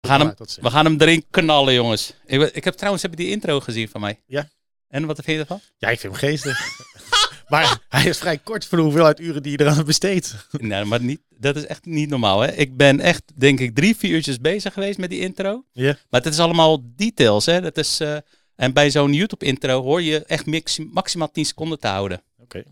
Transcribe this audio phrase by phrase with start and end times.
[0.00, 2.14] We gaan, hem, we gaan hem erin knallen, jongens.
[2.26, 4.20] Ik, ik heb trouwens heb je die intro gezien van mij.
[4.26, 4.48] Ja.
[4.88, 5.60] En wat vind je ervan?
[5.76, 6.60] Ja, ik vind hem geestig.
[7.48, 10.34] maar hij is vrij kort voor de hoeveelheid uren die je eraan besteedt.
[10.50, 12.40] Nee, maar niet, dat is echt niet normaal.
[12.40, 12.52] Hè?
[12.52, 15.64] Ik ben echt, denk ik, drie, vier uurtjes bezig geweest met die intro.
[15.72, 15.96] Ja.
[16.10, 17.46] Maar het is allemaal details.
[17.46, 17.60] Hè?
[17.60, 18.16] Dat is, eh,
[18.54, 22.22] en bij zo'n YouTube-intro hoor je echt maxi- maximaal 10 seconden te houden.
[22.48, 22.64] Oké.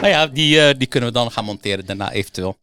[0.00, 2.56] Maar ja, die, eh, die kunnen we dan gaan monteren daarna eventueel.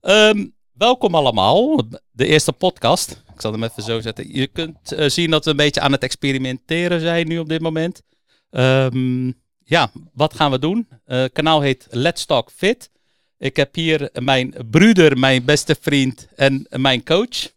[0.00, 1.82] Ehm, welkom allemaal.
[2.12, 3.22] De eerste podcast.
[3.34, 4.34] Ik zal hem even zo zetten.
[4.36, 7.60] Je kunt eh, zien dat we een beetje aan het experimenteren zijn nu op dit
[7.60, 8.02] moment.
[8.50, 9.26] Ehm,
[9.64, 10.88] ja, wat gaan we doen?
[11.04, 12.90] Eh, Het kanaal heet Let's Talk Fit.
[13.38, 17.52] Ik heb hier mijn broeder, mijn beste vriend en mijn coach.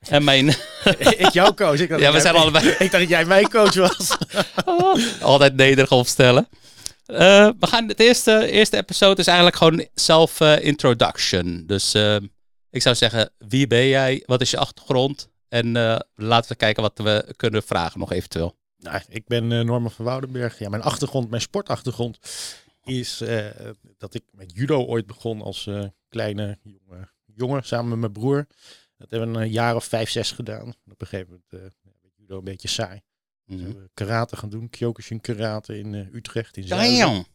[0.00, 0.48] En mijn...
[1.24, 1.80] ik jouw coach.
[1.80, 4.16] Ik Ja, we zijn allebei- Ik dacht dat jij mijn coach was.
[5.20, 6.48] Altijd nederig opstellen.
[7.08, 11.66] Eh, we gaan het eerste, eerste episode is eigenlijk gewoon self-introduction.
[11.66, 12.16] dus eh,
[12.70, 14.22] ik zou zeggen, wie ben jij?
[14.26, 15.28] Wat is je achtergrond?
[15.48, 18.56] En eh, laten we kijken wat we kunnen vragen nog eventueel.
[18.76, 20.58] nou, ik ben Norman van Woudenberg.
[20.58, 22.18] Ja, mijn achtergrond, mijn sportachtergrond
[22.84, 23.22] is
[23.98, 25.70] dat ik met judo ooit begon als
[26.08, 28.46] kleine jonge, jongen samen met mijn broer.
[28.96, 30.68] Dat hebben we een jaar of vijf, zes gedaan.
[30.68, 31.74] Op een gegeven moment
[32.16, 33.00] judo een beetje saai.
[33.48, 37.26] Hebben we karate gaan doen, Kyokushin karate in eh, Utrecht in Zuiden.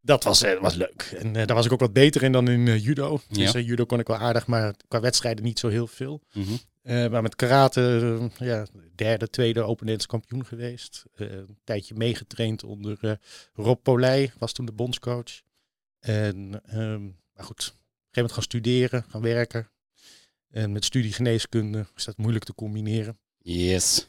[0.00, 1.14] Dat was, eh, was leuk.
[1.18, 3.20] En eh, daar was ik ook wat beter in dan in judo.
[3.28, 3.60] Dus Ja.
[3.60, 6.22] judo kon ik wel aardig, maar qua wedstrijden niet zo heel veel.
[6.32, 6.52] Mhm.
[6.82, 11.04] Maar met karate, ja, derde, tweede Open kampioen geweest.
[11.14, 13.18] Een tijdje meegetraind onder
[13.54, 15.42] Rob Polij, was toen de bondscoach.
[16.00, 19.70] En, ehm, maar goed, op een gegeven moment gaan studeren, gaan werken.
[20.50, 23.18] En met studie geneeskunde is dat moeilijk te combineren.
[23.38, 24.08] Yes.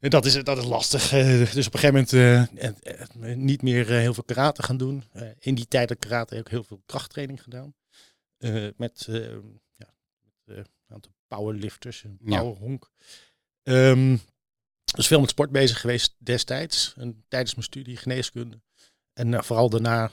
[0.00, 1.12] En Dat is, dat is lastig.
[1.12, 5.04] Eh, dus op een gegeven moment eh, eh, niet meer heel veel karate gaan doen.
[5.38, 7.74] In die tijd had karate ook heel veel krachttraining gedaan.
[8.76, 9.08] Met
[9.76, 9.94] ja,
[10.44, 12.38] een aantal powerlifters en Ja.
[12.40, 12.90] powerhonk.
[13.62, 14.16] Ehm,
[14.94, 16.94] dus veel met sport bezig geweest destijds.
[16.96, 18.60] En tijdens mijn studie geneeskunde.
[19.12, 20.10] En vooral daarna,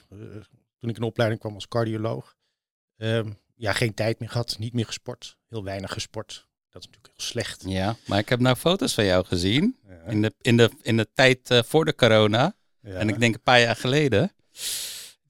[0.78, 2.35] toen ik in opleiding kwam als cardioloog.
[2.97, 4.57] ehm, ja, geen tijd meer gehad.
[4.59, 5.38] Niet meer gesport.
[5.47, 6.47] Heel weinig gesport.
[6.72, 7.63] Dat is natuurlijk heel slecht.
[7.67, 9.75] Ja, maar ik heb nou foto's van jou gezien.
[9.89, 10.11] Ja.
[10.11, 12.55] In de, in de, in de tijd eh, voor de corona.
[12.81, 12.94] Ja.
[12.94, 14.31] En ik denk een paar jaar geleden.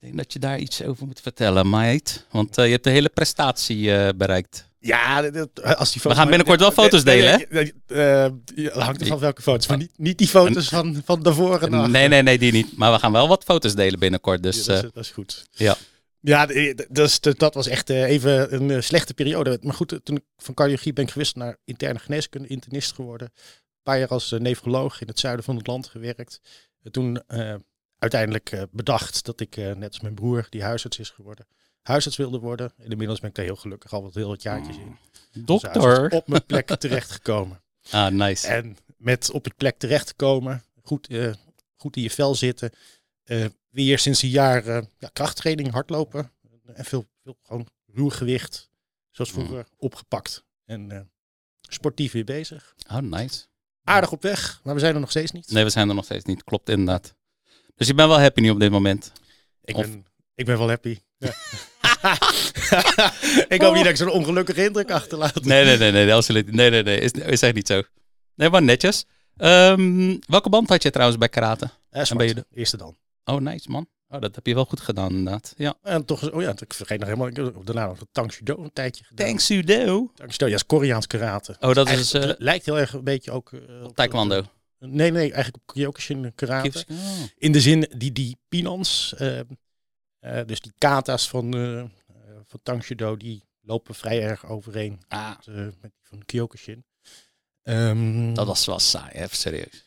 [0.00, 2.10] denk dat je daar iets over moet vertellen, Mike.
[2.30, 4.66] Want eh, je hebt de hele prestatie eh, bereikt.
[4.80, 8.70] Ja, dat- als die We gaan binnenkort wel foto's delen, hè?
[8.80, 9.66] Hangt ervan welke foto's.
[9.66, 11.90] Maar niet, niet die foto's van, van daarvoor en.
[11.90, 12.76] Nee, nee, nee, die niet.
[12.76, 14.36] Maar we gaan wel wat foto's delen binnenkort.
[14.44, 15.46] Ja, Dus dat, is, dat is goed.
[15.52, 15.76] ja.
[16.20, 19.58] Ja, d- dus, dat was echt eh, even een eh, slechte periode.
[19.62, 23.28] Maar goed, eh, toen ik van cardiologie ben ik gewisseld naar interne geneeskunde, internist geworden.
[23.34, 26.40] Een paar jaar als eh, nefroloog in het zuiden van het land gewerkt.
[26.82, 27.54] En toen eh,
[27.98, 31.46] uiteindelijk eh, bedacht dat ik, eh, net als mijn broer, die huisarts is geworden,
[31.82, 32.72] huisarts wilde worden.
[32.76, 34.96] En inmiddels ben ik daar heel gelukkig al wat heel wat jaartjes in.
[35.34, 35.80] als dokter.
[35.82, 37.62] huisarts op mijn plek terechtgekomen.
[37.90, 38.46] Ah, nice.
[38.46, 41.32] En met op je plek terecht te komen, goed, eh,
[41.76, 42.70] goed in je vel zitten.
[43.28, 46.32] Eh, weer sinds een jaar eh, ja, krachttraining, hardlopen.
[46.74, 48.70] En veel, veel gewoon ruw gewicht,
[49.10, 50.44] zoals vroeger, opgepakt.
[50.64, 51.00] En eh,
[51.60, 52.74] sportief weer bezig.
[52.90, 53.46] Oh, nice.
[53.84, 55.50] Aardig op weg, maar we zijn er nog steeds niet.
[55.50, 56.44] Nee, we zijn er nog steeds niet.
[56.44, 57.14] Klopt inderdaad.
[57.74, 59.12] Dus je bent wel happy nu op dit moment.
[59.64, 60.98] ik, of- ben, ik ben wel happy.
[61.18, 61.32] Ja.
[63.48, 65.44] ik hoop niet dat ik zo'n ongelukkige indruk achterlaat.
[65.44, 66.52] Nee, nee, nee, nee, absoluut.
[66.52, 67.00] Nee, nee, nee.
[67.00, 67.82] Is, is echt niet zo.
[68.34, 69.04] Nee, maar netjes.
[69.36, 71.70] Ehm, welke band had je trouwens bij karate?
[71.90, 72.96] Zwart, ben je de- Eerste dan.
[73.28, 73.88] Oh, nice man.
[74.08, 75.54] Oh, dat heb je wel goed gedaan inderdaad.
[75.56, 75.74] Ja.
[75.82, 77.28] En toch, oh ja, ik vergeet nog helemaal.
[77.28, 79.26] Ik heb daarna nog de Tang Judo een tijdje gedaan.
[79.26, 80.10] Thanks, Udo.
[80.14, 81.56] Tang Judo, ja, is Koreaans karate.
[81.60, 83.52] Oh, dat is Eigenlijk, eh lijkt heel erg een beetje ook...
[83.52, 84.42] eh, op- taekwondo.
[84.78, 86.84] Nee, nee, eigenlijk op Kyokushin karate.
[86.90, 86.96] Oh.
[87.36, 89.46] In de zin, die, die pinans, eh, eh,
[90.46, 91.52] dus die kata's van,
[92.46, 96.84] van Tang Judo, die lopen vrij erg overeen Ah, met, met die van Kyokushin.
[97.62, 99.84] Ehm, dat was wel saai, even serieus.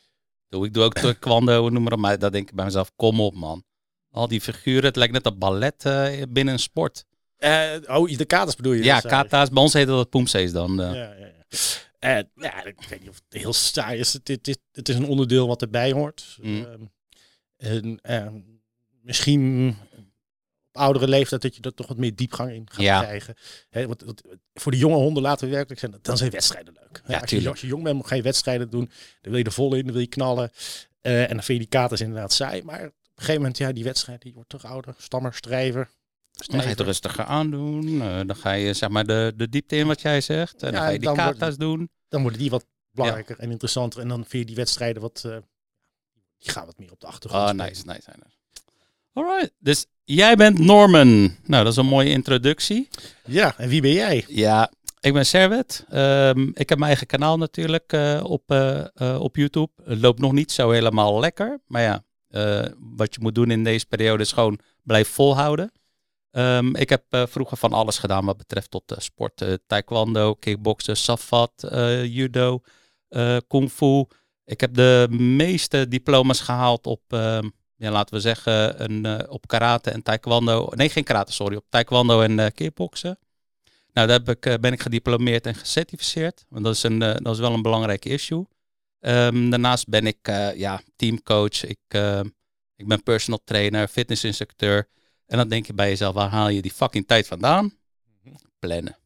[0.52, 1.98] Doe, ik doe ook taekwondo, noem maar op.
[1.98, 3.64] Maar dat denk ik bij mezelf, kom op man.
[4.10, 7.04] Al die figuren, het lijkt net een ballet eh, binnen een sport.
[7.36, 8.84] eh, oh, de kata's bedoel je?
[8.84, 9.48] Ja, kata's.
[9.50, 10.82] Bij ons heet dat poemsees dan.
[10.82, 10.94] eh.
[10.94, 11.30] Ja, ja, ja.
[11.98, 14.12] Eh, ja, ik weet niet of het heel saai is.
[14.12, 16.38] Het, het, het, is een onderdeel wat erbij hoort.
[16.42, 16.64] Mm.
[16.64, 16.82] Ehm,
[17.56, 18.34] en ehm,
[19.02, 19.91] misschien op
[20.72, 23.00] oudere leeftijd dat je er toch wat meer diepgang in gaat Ja.
[23.00, 23.34] krijgen.
[23.70, 24.22] Hè, want, want
[24.54, 27.00] voor de jonge honden laten we werkelijk zijn, dan zijn wedstrijden leuk.
[27.04, 28.90] Hè, Ja, als, je, als je jong bent, ga je wedstrijden doen.
[29.20, 30.50] Dan wil je er vol in, dan wil je knallen.
[31.00, 32.62] Eh, en dan vind je die katers inderdaad saai.
[32.62, 34.94] Maar op een gegeven moment, ja, die wedstrijd, die wordt toch ouder.
[34.98, 35.90] Stammer, strijver.
[36.32, 38.02] Dan ga je het rustiger aandoen.
[38.02, 40.62] eh, dan ga je zeg maar de, de diepte in wat jij zegt.
[40.62, 41.90] En dan ga je die kata's doen.
[42.08, 44.00] dan worden die wat belangrijker en interessanter.
[44.00, 45.36] En dan vind je die wedstrijden wat, eh,
[46.38, 47.48] die gaan wat meer op de achtergrond.
[47.48, 47.66] Spelen.
[47.66, 48.10] nice, nice.
[48.10, 48.36] nice.
[49.12, 51.36] Alright, dus jij bent Norman.
[51.44, 52.88] Nou, dat is een mooie introductie.
[53.24, 54.24] Ja, en wie ben jij?
[54.28, 54.70] Ja,
[55.02, 55.84] ik ben Servet.
[55.88, 59.70] Ehm, ik heb mijn eigen kanaal natuurlijk eh, op, eh, eh, op YouTube.
[59.84, 61.60] Het loopt nog niet zo helemaal lekker.
[61.66, 62.04] Maar ja,
[62.96, 65.72] wat je moet doen in deze periode is gewoon blijf volhouden.
[66.30, 69.58] Ehm, ik heb vroeger van alles gedaan wat betreft tot sport.
[69.66, 71.52] taekwondo, kickboksen, safat,
[72.04, 72.60] judo,
[73.46, 74.04] kung fu.
[74.44, 77.48] Ik heb de meeste diploma's gehaald op, ehm,
[77.82, 80.68] ja, laten we zeggen, een, eh, op karate en taekwondo.
[80.74, 81.56] Nee, geen karate, sorry.
[81.56, 83.18] Op taekwondo en eh kickboksen.
[83.92, 86.44] Nou, daar heb ik, eh, ben ik gediplomeerd en gecertificeerd.
[86.48, 88.46] Want dat is, een, dat is wel een belangrijk issue.
[89.00, 90.26] Ehm, daarnaast ben ik
[90.56, 91.64] ja, teamcoach.
[91.64, 91.78] Ik,
[92.76, 94.88] ik ben personal trainer, fitnessinstructeur.
[95.26, 97.76] En dan denk je bij jezelf, waar haal je die fucking tijd vandaan?
[98.58, 98.96] Plannen.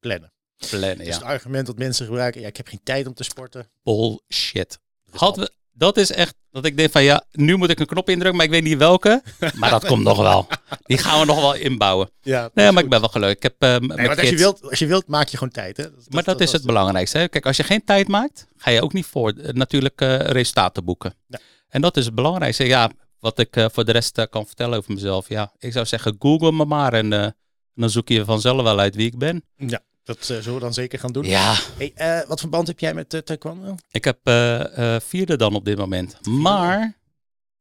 [0.00, 0.32] Plannen.
[0.56, 1.10] Plannen, ja.
[1.10, 2.40] is het argument dat mensen gebruiken.
[2.40, 3.70] Ja, ik heb geen tijd om te sporten.
[3.82, 4.78] Bullshit.
[5.10, 8.08] Hadden we, dat is echt dat ik denk van ja, nu moet ik een knop
[8.08, 9.22] indrukken, maar ik weet niet welke.
[9.60, 10.46] Maar dat komt nog wel.
[10.82, 12.10] Die gaan we nog wel inbouwen.
[12.22, 13.36] Ja, Nee, maar ik ben wel gelukkig.
[13.36, 15.76] Ik heb m- Nee, want als je, wilt, als je wilt, maak je gewoon tijd.
[15.76, 15.84] Hè?
[16.08, 17.18] maar dat, is het belangrijkste.
[17.18, 17.28] Hè?
[17.28, 20.84] Kijk, als je geen tijd maakt, ga je ook niet voor eh, natuurlijk eh, resultaten
[20.84, 21.14] boeken.
[21.26, 21.38] Ja.
[21.68, 22.64] En dat is het belangrijkste.
[22.66, 25.28] Ja, wat ik voor de rest kan vertellen over mezelf.
[25.28, 27.34] Ja, ik zou zeggen, google me maar en
[27.74, 29.44] dan zoek je vanzelf wel uit wie ik ben.
[29.56, 31.24] Ja, dat eh, zullen we dan zeker gaan doen.
[31.24, 33.74] Ja, Hey, eh, wat voor band heb jij met eh, taekwondo?
[33.90, 36.26] ik heb eh, eh, vierde dan op dit moment.
[36.26, 36.98] Maar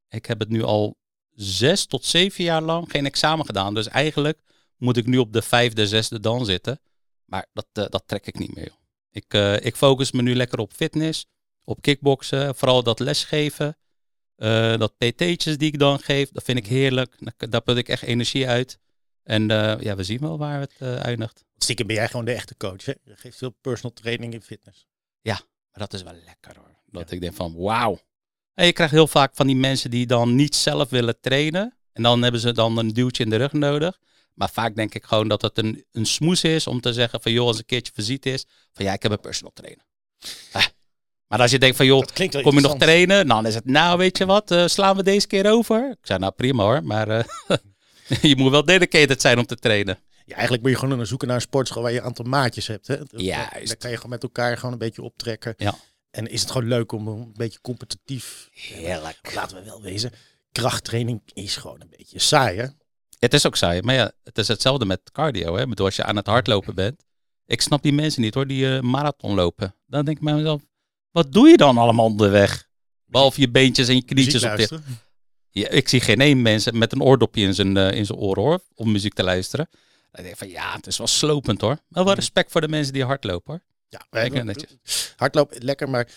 [0.10, 0.98] ik heb het nu al
[1.34, 3.74] zes tot zeven jaar lang geen examen gedaan.
[3.74, 4.40] Dus eigenlijk
[4.78, 6.80] moet ik nu op de vijfde, zesde dan zitten.
[7.26, 8.66] Maar dat, eh, dat trek ik niet meer.
[8.66, 8.76] Joh.
[9.12, 11.26] Ik, eh, ik focus me nu lekker op fitness,
[11.64, 13.78] op kickboksen, vooral dat lesgeven.
[14.36, 17.16] eh, dat PT'tjes die ik dan geef, dat vind ik heerlijk.
[17.20, 18.80] Daar, daar put ik echt energie uit.
[19.24, 21.44] En eh, ja, we zien wel waar het eh, eindigt.
[21.58, 22.86] Stiekem ben jij gewoon de echte coach.
[22.86, 22.94] Hè?
[23.04, 24.88] Je geeft veel personal training in fitness.
[25.74, 26.76] Maar dat is wel lekker hoor.
[26.86, 28.00] Dat ik denk van wauw.
[28.54, 31.78] En je krijgt heel vaak van die mensen die dan niet zelf willen trainen.
[31.94, 34.00] En dan hebben ze dan een duwtje in de rug nodig.
[34.34, 37.32] Maar vaak denk ik gewoon dat het een, een smoes is om te zeggen van
[37.32, 38.46] joh, als een keertje visite is.
[38.72, 39.86] Van ja, ik heb een personal trainer.
[40.52, 40.66] Ah.
[41.28, 42.04] Maar als je denkt van joh,
[42.42, 43.28] kom je nog trainen?
[43.28, 45.90] Dan is het nou weet je wat, eh, slaan we deze keer over?
[45.90, 47.08] Ik zei nou prima hoor, maar
[48.22, 50.00] je moet wel dedicated zijn om te trainen.
[50.26, 52.88] Ja, eigenlijk moet je gewoon zoeken naar een sportschool waar je een aantal maatjes hebt.
[52.88, 52.96] Hè?
[53.10, 53.68] Juist.
[53.68, 55.54] Dan kan je gewoon met elkaar gewoon een beetje optrekken.
[55.58, 55.76] Ja.
[56.12, 58.50] En is het gewoon leuk om een beetje competitief.
[58.52, 59.32] Heerlijk.
[59.36, 60.12] Laten we wel wezen.
[60.52, 62.68] Krachttraining is gewoon een beetje saai, hè?
[63.20, 65.56] Het is ook saai, maar ja, het is hetzelfde met cardio.
[65.56, 65.68] Hè?
[65.68, 67.04] Bedoel, als je aan het hardlopen bent.
[67.46, 69.76] Ik snap die mensen niet hoor, die eh, marathon lopen.
[69.86, 70.62] Dan denk ik bij mezelf,
[71.12, 72.68] wat doe je dan allemaal onderweg?
[73.06, 74.72] Behalve je beentjes en je knietjes op dit.
[75.54, 78.44] Ja, ik zie geen één mensen met een oordopje in zijn, eh, in zijn oren
[78.44, 79.68] hoor, om muziek te luisteren.
[80.12, 81.78] Dan denk ik van ja, het is wel slopend hoor.
[81.88, 83.62] Wel wel respect voor de mensen die hardlopen hoor.
[83.88, 85.14] Ja, Lekker netjes.
[85.16, 86.08] Hardlopen, lekker, maar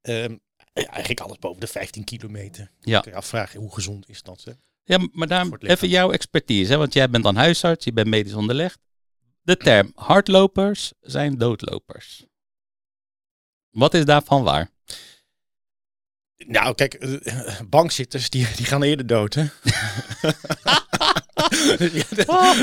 [0.00, 0.36] ehm,
[0.72, 2.70] eigenlijk alles boven de 15 kilometer.
[2.80, 3.00] Ja.
[3.00, 4.44] Kun je afvragen, hoe gezond is dat?
[4.44, 4.52] Hè?
[4.84, 6.78] Ja, maar daarom even jouw expertise, hè?
[6.78, 8.78] want jij bent dan huisarts, je bent medisch onderlegd.
[9.42, 12.24] De term hardlopers zijn doodlopers.
[13.70, 14.70] Wat is daarvan waar?
[16.46, 19.44] Nou, kijk, eh, bankzitters, die, die gaan eerder dood, hè?
[20.20, 20.36] Dat-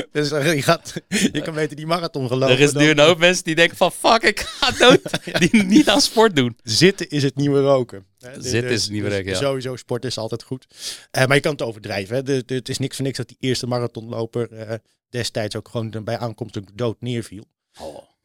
[0.12, 2.56] dus eh, je, gaat, je kan beter die marathon gelopen.
[2.56, 5.02] er is nu een hoop mensen die denken van fuck, ik ga dood.
[5.52, 6.58] Die niet aan sport doen.
[6.64, 8.06] Zitten is het nieuwe roken.
[8.20, 9.38] Hè, Zitten de- is het nieuwe dus roken, ja.
[9.38, 10.68] Sowieso, sport is altijd goed.
[11.12, 12.16] Eh, maar je kan het overdrijven.
[12.16, 12.24] Hè.
[12.24, 14.80] De, de- het is niks voor niks dat die eerste marathonloper
[15.10, 17.46] destijds ook gewoon bij aankomst dood neerviel.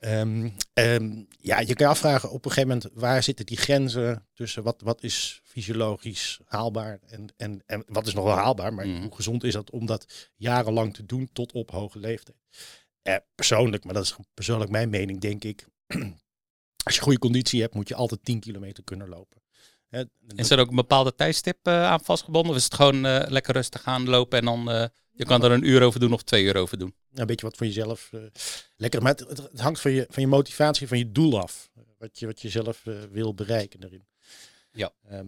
[0.02, 4.28] Ehm, ehm, ja, je kan je afvragen op een gegeven moment waar zitten die grenzen
[4.35, 8.87] tussen wat, wat is fysiologisch haalbaar en, en, en wat is nog wel haalbaar, maar
[8.87, 9.02] Mhm.
[9.02, 12.37] hoe gezond is dat om dat jarenlang te doen tot op hoge leeftijd.
[13.02, 15.66] Eh, persoonlijk, maar dat is persoonlijk mijn mening, denk ik.
[16.85, 19.42] Als je goede conditie hebt, moet je altijd 10 kilometer kunnen lopen.
[19.88, 20.02] Hè,
[20.35, 22.50] Is er ook een bepaalde tijdstip eh, aan vastgebonden?
[22.50, 25.50] Of is het gewoon eh, lekker rustig gaan lopen en dan eh, je kan er
[25.50, 26.95] een uur over doen of twee uur over doen?
[27.12, 28.21] een beetje wat voor jezelf eh,
[28.76, 29.02] lekker.
[29.02, 31.71] Maar het, hangt van je, van je motivatie, van je doel af.
[31.99, 34.07] Wat je, wat je zelf eh, wil bereiken daarin.
[34.73, 34.92] Ja.
[35.09, 35.26] Ehm,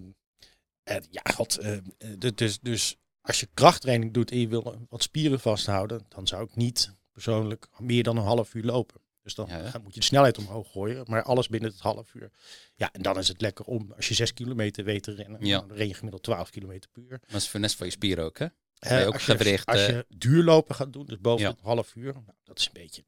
[0.83, 1.59] en ja, god.
[1.59, 1.81] eh, eh,
[2.19, 6.45] du- dus, dus als je krachttraining doet en je wil wat spieren vasthouden, dan zou
[6.45, 9.01] ik niet persoonlijk meer dan een half uur lopen.
[9.23, 12.31] Dus dan Ja, moet je de snelheid omhoog gooien, maar alles binnen het half uur.
[12.75, 15.59] Ja, en dan is het lekker om, als je zes kilometer weet te rennen, Ja.
[15.61, 17.21] dan ren je gemiddeld 12 kilometer per uur.
[17.27, 18.47] Dat is net voor je spieren ook hè?
[18.85, 21.51] Eh, ook als, je, als eh, je duurlopen gaat doen, dus boven Ja.
[21.51, 23.03] het half uur, nou, dat is een beetje.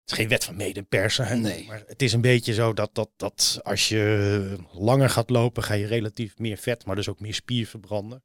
[0.00, 1.66] Het is geen wet van mede en persen, hè, Nee.
[1.66, 5.74] maar het is een beetje zo dat, dat, dat als je langer gaat lopen, ga
[5.74, 8.22] je relatief meer vet, maar dus ook meer spier verbranden.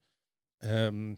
[0.58, 1.14] Ehm,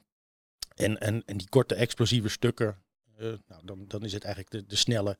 [0.75, 2.83] en, en, en die korte explosieve stukken,
[3.17, 5.17] eh, nou, dan, dan is het eigenlijk de, de snelle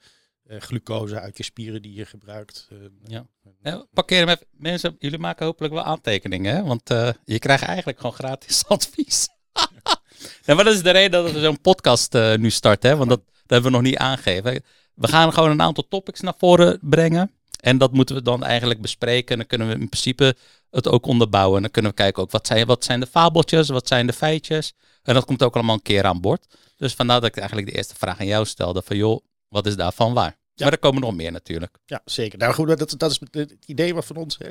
[0.47, 2.67] glucose uit je spieren die je gebruikt.
[3.03, 3.27] Ja.
[3.63, 4.47] Ja, parkeer hem even.
[4.51, 6.63] Mensen, jullie maken hopelijk wel aantekeningen, hè?
[6.63, 6.89] Want
[7.25, 9.27] je krijgt eigenlijk gewoon gratis advies.
[10.55, 13.71] Maar dat is de reden dat we zo'n podcast eh, nu starten, want dat, hebben
[13.71, 14.63] we nog niet aangegeven.
[14.93, 17.31] We gaan gewoon een aantal topics naar voren brengen.
[17.59, 19.31] En dat moeten we dan eigenlijk bespreken.
[19.31, 20.35] En dan kunnen we in principe
[20.69, 21.55] het ook onderbouwen.
[21.55, 24.13] En dan kunnen we kijken ook wat zijn, wat zijn de fabeltjes, wat zijn de
[24.13, 24.73] feitjes.
[25.03, 26.45] En dat komt ook allemaal een keer aan boord.
[26.77, 28.81] Dus vandaar dat ik eigenlijk de eerste vraag aan jou stelde.
[28.85, 30.40] Van joh, wat is daarvan waar?
[30.63, 31.77] Maar er komen nog meer natuurlijk.
[31.85, 32.37] Ja, zeker.
[32.37, 34.37] Nou goed, dat, dat is het idee van ons.
[34.37, 34.49] Hè.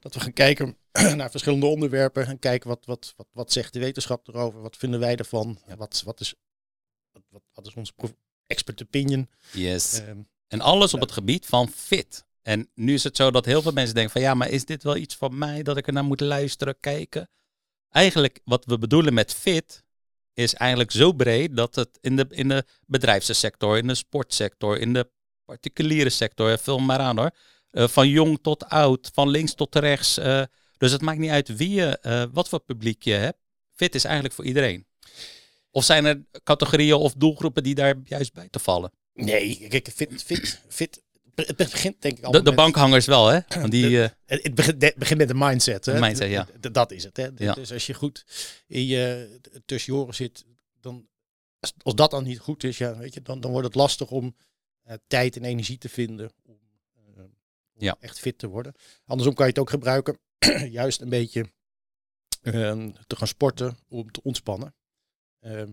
[0.00, 0.76] Dat we gaan kijken
[1.16, 2.26] naar verschillende onderwerpen.
[2.26, 4.60] En kijken wat, wat, wat, wat zegt de wetenschap erover.
[4.60, 5.58] Wat vinden wij ervan?
[5.76, 6.34] Wat, wat, is,
[7.30, 7.92] wat, wat is onze
[8.46, 9.28] expert opinion?
[9.52, 10.00] Yes.
[10.00, 10.18] Ehm,
[10.48, 12.24] En alles op het gebied van fit.
[12.42, 14.82] En nu is het zo dat heel veel mensen denken van ja, maar is dit
[14.82, 17.28] wel iets van mij dat ik er naar moet luisteren, kijken?
[17.90, 19.84] Eigenlijk wat we bedoelen met fit
[20.34, 24.92] is eigenlijk zo breed dat het in de, in de bedrijfssector, in de sportsector, in
[24.92, 25.10] de
[25.44, 27.30] particuliere sector, eh, vul maar aan hoor,
[27.70, 30.18] eh, van jong tot oud, van links tot rechts.
[30.18, 30.42] eh,
[30.78, 33.38] dus het maakt niet uit wie je, eh, wat voor publiek je hebt.
[33.74, 34.86] Fit is eigenlijk voor iedereen.
[35.70, 38.92] Of zijn er categorieën of doelgroepen die daar juist bij te vallen?
[39.14, 41.02] nee, kijk, fit, fit, fit.
[41.34, 43.38] Het begint denk ik De, allemaal de met- bankhangers wel, hè?
[43.48, 45.86] Want die, Het het begint, het begint met de mindset.
[45.86, 45.92] Hè?
[45.94, 46.46] De mindset, ja.
[46.72, 47.16] Dat is het.
[47.16, 47.28] Hè?
[47.36, 47.52] Ja.
[47.54, 48.24] Dus als je goed
[48.66, 50.44] in je tussen je oren zit,
[50.80, 51.06] dan,
[51.82, 54.34] als, dat dan niet goed is, ja, weet je, dan, dan wordt het lastig om
[55.06, 56.58] tijd en energie te vinden om,
[56.94, 57.32] eh, om
[57.72, 57.96] Ja.
[58.00, 58.74] echt fit te worden.
[59.04, 60.18] Andersom kan je het ook gebruiken,
[60.70, 61.52] juist een beetje
[62.42, 64.74] ehm, te gaan sporten om te ontspannen.
[65.40, 65.72] Ehm,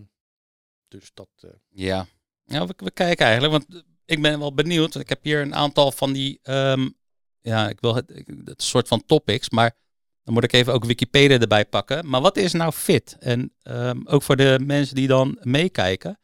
[0.88, 1.28] dus dat.
[1.40, 2.06] eh, Ja,
[2.44, 4.94] ja we, we kijken eigenlijk, want ik ben wel benieuwd.
[4.94, 6.88] Ik heb hier een aantal van die, ehm,
[7.40, 8.10] ja, ik wil het,
[8.44, 9.76] het soort van topics, maar
[10.22, 12.08] dan moet ik even ook Wikipedia erbij pakken.
[12.08, 13.16] Maar wat is nou fit?
[13.18, 13.52] En
[14.04, 16.18] ook voor de mensen die dan meekijken,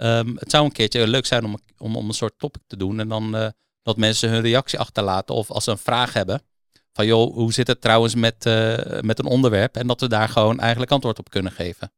[0.00, 3.00] ehm, het zou een keertje leuk zijn om, om, om een soort topic te doen
[3.00, 3.48] en dan eh,
[3.82, 6.42] dat mensen hun reactie achterlaten of als ze een vraag hebben.
[6.92, 9.76] Van joh, hoe zit het trouwens met, eh, met een onderwerp?
[9.76, 11.92] En dat we daar gewoon eigenlijk antwoord op kunnen geven.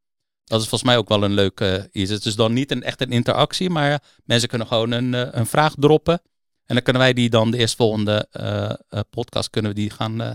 [0.44, 2.10] Dat is volgens mij ook wel een leuke iets.
[2.10, 5.46] Het is dan niet een, echt een interactie, maar mensen kunnen gewoon een, eh, een
[5.46, 6.22] vraag droppen.
[6.66, 10.20] En dan kunnen wij die dan de eerstvolgende eh eh, podcast kunnen we die gaan
[10.20, 10.32] eh,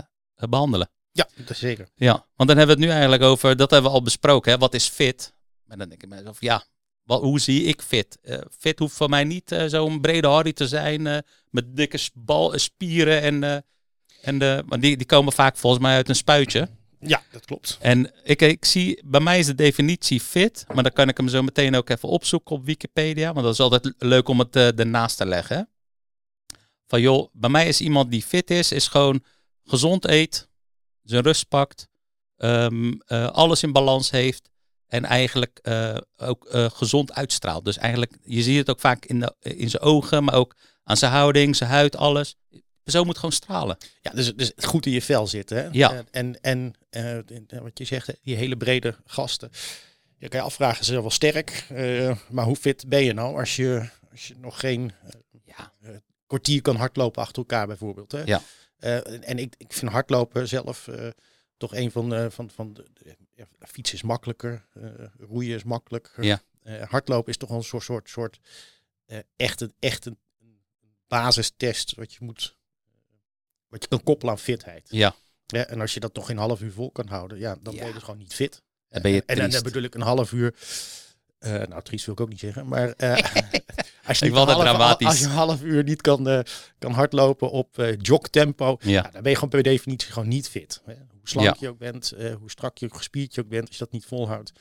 [0.48, 0.90] behandelen.
[1.12, 1.88] ja, dat zeker.
[1.94, 4.58] Ja, want dan hebben we het nu eigenlijk over, dat hebben we al besproken, hè,
[4.58, 5.34] wat is fit?
[5.64, 6.64] Maar dan denk ik mezelf, ja,
[7.08, 8.18] wat, hoe zie ik fit?
[8.22, 11.18] Eh, fit hoeft voor mij niet eh, zo'n brede harry te zijn, eh,
[11.50, 13.64] met dikke bal, spieren en,
[14.22, 16.68] en de, want die, die komen vaak volgens mij uit een spuitje.
[17.00, 17.78] Ja, dat klopt.
[17.80, 21.28] En ik, ik zie, bij mij is de definitie fit, maar dan kan ik hem
[21.28, 25.16] zo meteen ook even opzoeken op Wikipedia, want dat is altijd leuk om het ernaast
[25.16, 25.56] te leggen.
[25.56, 25.62] hè.
[26.86, 29.24] Van joh, bij mij is iemand die fit is, is gewoon
[29.64, 30.48] gezond eet,
[31.02, 31.88] zijn rust pakt,
[32.36, 34.50] ehm, eh, alles in balans heeft
[34.88, 37.64] en eigenlijk eh, ook eh, gezond uitstraalt.
[37.64, 40.96] Dus eigenlijk, je ziet het ook vaak in, de, in zijn ogen, maar ook aan
[40.96, 42.36] zijn houding, zijn huid, alles.
[42.84, 43.76] Zo moet gewoon stralen.
[44.02, 45.56] Ja, dus, dus goed in je vel zitten.
[45.56, 45.68] Hè?
[45.72, 45.92] Ja.
[45.92, 46.74] Eh, En, en
[47.62, 49.50] wat je zegt, die hele brede gasten.
[50.18, 51.66] Je kan je afvragen, ze zijn wel sterk,
[52.30, 54.92] maar hoe fit ben je nou als je, als je nog geen
[55.44, 55.72] Ja.
[56.26, 58.12] kwartier kan hardlopen achter elkaar bijvoorbeeld?
[58.12, 58.22] Hè?
[58.24, 58.42] Ja.
[59.20, 60.88] En ik, ik vind hardlopen zelf
[61.56, 64.82] toch een van, de van, van de- ja, fietsen is makkelijker, eh,
[65.18, 66.24] roeien is makkelijker.
[66.24, 66.42] Ja.
[66.62, 68.40] Eh, hardlopen is toch wel een soort, soort, soort
[69.06, 70.18] eh, echt, een, echt een
[71.06, 72.56] basistest wat je moet,
[73.68, 74.88] wat je kan koppelen aan fitheid.
[74.90, 75.14] Ja,
[75.46, 77.78] Ja, en als je dat nog geen half uur vol kan houden, ja, dan Ja.
[77.78, 78.62] ben je dus gewoon niet fit.
[78.88, 80.54] dan ben je en dan bedoel ik een half uur.
[81.38, 82.68] nou, triest wil ik ook niet zeggen.
[82.68, 82.88] Maar
[84.08, 85.06] als, je Ik dat half, dramatisch.
[85.06, 86.40] als je een half uur niet kan, eh,
[86.78, 88.90] kan hardlopen op eh jogtempo, Ja.
[88.90, 90.82] ja, dan ben je gewoon per definitie gewoon niet fit.
[90.84, 90.94] Hè.
[90.94, 91.56] Hoe slank Ja.
[91.60, 93.92] je ook bent, eh, hoe strak je ook gespierd je ook bent, als je dat
[93.92, 94.52] niet volhoudt,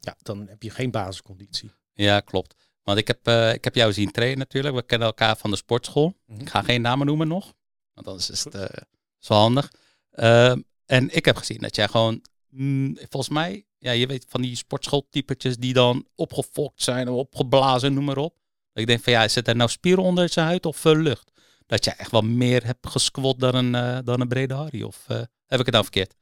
[0.00, 1.70] ja, dan heb je geen basisconditie.
[1.92, 2.54] Ja, klopt.
[2.82, 4.74] Want ik heb, ik heb jou zien trainen natuurlijk.
[4.74, 6.14] We kennen elkaar van de sportschool.
[6.26, 6.40] Mhm.
[6.40, 7.52] Ik ga geen namen noemen nog.
[7.94, 8.70] Want anders is het
[9.18, 9.72] zo handig.
[10.10, 14.42] Ehm, en ik heb gezien dat jij gewoon, mm, volgens mij, ja, je weet van
[14.42, 18.34] die sportschooltypetjes die dan opgefokt zijn, opgeblazen, noem maar op.
[18.76, 21.30] Ik denk van ja, zit er nou spieren onder zijn huid of eh, lucht?
[21.66, 24.82] Dat jij echt wel meer hebt gesquat dan een, eh, dan een brede Harry.
[24.82, 25.16] Of eh,
[25.46, 26.14] heb ik het nou verkeerd?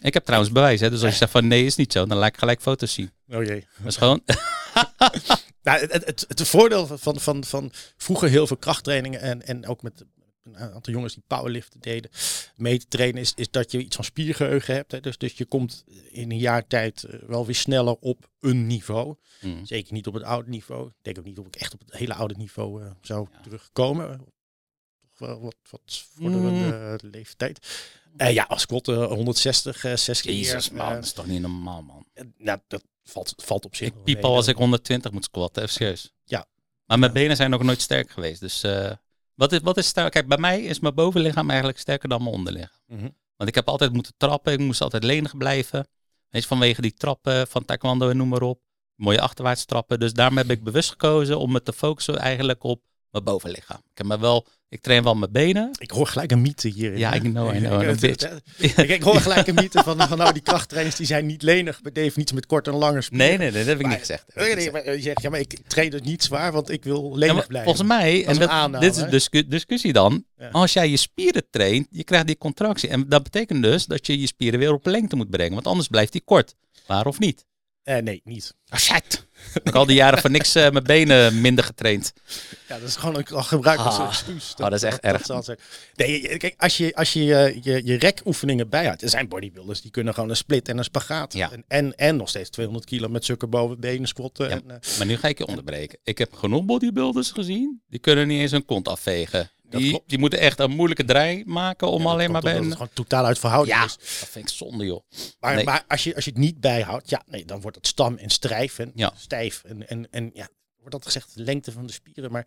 [0.00, 0.90] Ik heb trouwens bewijs, hè?
[0.90, 3.10] dus als je zegt van nee, is niet zo, dan laat ik gelijk foto's zien.
[3.28, 3.66] Oh jee.
[3.76, 4.22] Dat is gewoon,
[5.62, 9.82] Nou, het, het, het, voordeel van, van, van vroeger heel veel krachttrainingen en, en ook
[9.82, 10.04] met
[10.46, 12.10] een aantal jongens die powerliften deden,
[12.56, 14.92] mee te trainen, is, is dat je iets van spiergeheugen hebt.
[14.92, 15.00] Hè.
[15.00, 19.16] Dus, dus je komt in een jaar tijd eh, wel weer sneller op een niveau.
[19.40, 19.66] Mm.
[19.66, 20.86] Zeker niet op het oude niveau.
[20.88, 23.40] Ik denk ook niet dat ik echt op het hele oude niveau eh, zou Ja.
[23.40, 24.18] terugkomen.
[25.00, 27.66] Toch wel wat, wat vorderende leeftijd.
[28.16, 30.32] Eh, ja, als squat eh, 160, eh 6 keer.
[30.34, 32.06] Jezus man, dat is toch niet normaal man.
[32.36, 36.12] nou, dat valt, valt op zich Ik piep al als ik 120 moet squatten, serieus.
[36.24, 36.46] Ja.
[36.86, 38.40] Maar mijn benen zijn ook nooit sterk geweest.
[38.40, 38.92] Dus eh,
[39.36, 40.12] wat, is, wat is sterk?
[40.12, 42.80] Kijk, bij mij is mijn bovenlichaam eigenlijk sterker dan mijn onderlichaam.
[42.86, 43.08] Mhm.
[43.36, 44.52] Want ik heb altijd moeten trappen.
[44.52, 45.86] Ik moest altijd lenig blijven.
[46.30, 48.60] Je, vanwege die trappen van taekwondo en noem maar op.
[48.94, 50.00] mooie achterwaarts trappen.
[50.00, 53.78] Dus daarom heb ik bewust gekozen om me te focussen eigenlijk op mijn bovenlichaam.
[53.90, 55.70] Ik heb me wel, ik train wel mijn benen.
[55.78, 56.98] Ik hoor gelijk een mythe hierin.
[56.98, 58.38] Ja, ik know, I know, Ik- een ik- bitch.
[58.58, 61.82] ik, ik hoor gelijk een mythe van, van nou, die krachttrainers die zijn niet lenig
[61.82, 63.28] per definitie met korte en lange spieren.
[63.28, 64.24] Nee, nee, nee, dat heb ik Maar- niet gezegd.
[64.34, 64.72] Nee, nee, gezegd.
[64.72, 67.34] maar je zegt, ja, maar ik train dus niet zwaar, want ik wil Ja, lenig
[67.36, 67.74] maar blijven.
[67.74, 70.24] volgens mij, en dat, aanname, dit is de discu- discussie dan.
[70.38, 70.48] Ja.
[70.48, 72.88] Als jij je spieren traint, je krijgt die contractie.
[72.88, 75.54] En dat betekent dus dat je je spieren weer op lengte moet brengen.
[75.54, 76.54] Want anders blijft die kort.
[76.86, 77.44] Waar of niet?
[77.86, 78.54] Eh, nee, niet.
[78.72, 79.26] Oh shit.
[79.64, 82.12] Ik al die jaren voor niks eh, mijn benen minder getraind.
[82.68, 84.08] Ja, dat is gewoon een gebruik als Ah.
[84.08, 84.50] excuus.
[84.50, 85.26] Oh, dat is echt erg.
[85.94, 89.02] Nee, kijk, als je als je, eh, je, je rekoefeningen bijhoudt.
[89.02, 91.32] Er zijn bodybuilders die kunnen gewoon een split en een spagaat.
[91.32, 91.50] Ja.
[91.52, 94.48] En, en, en nog steeds 200 kilo met zulke bovenbenen squatten.
[94.48, 94.54] Ja.
[94.54, 95.98] En, eh, Maar nu ga ik je onderbreken.
[96.04, 97.82] Ik heb genoeg bodybuilders gezien.
[97.88, 99.50] Die kunnen niet eens hun kont afvegen.
[99.68, 102.64] Die, die moeten echt een moeilijke draai maken om ja, alleen maar bij een...
[102.64, 103.96] het gewoon totaal uit verhouding Ja, is.
[103.96, 105.00] dat vind ik zonde joh.
[105.40, 105.64] Maar, Nee.
[105.64, 108.30] maar als, je, als je het niet bijhoudt, ja, nee, dan wordt het stam en
[108.30, 109.12] strijf en Ja.
[109.16, 109.64] stijf.
[109.64, 112.30] En, en, en ja, wordt dat gezegd, de lengte van de spieren.
[112.32, 112.46] Maar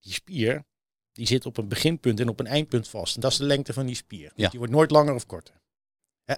[0.00, 0.64] die spier,
[1.12, 3.14] die zit op een beginpunt en op een eindpunt vast.
[3.14, 4.32] En dat is de lengte van die spier.
[4.36, 4.48] Ja.
[4.48, 5.54] die wordt nooit langer of korter.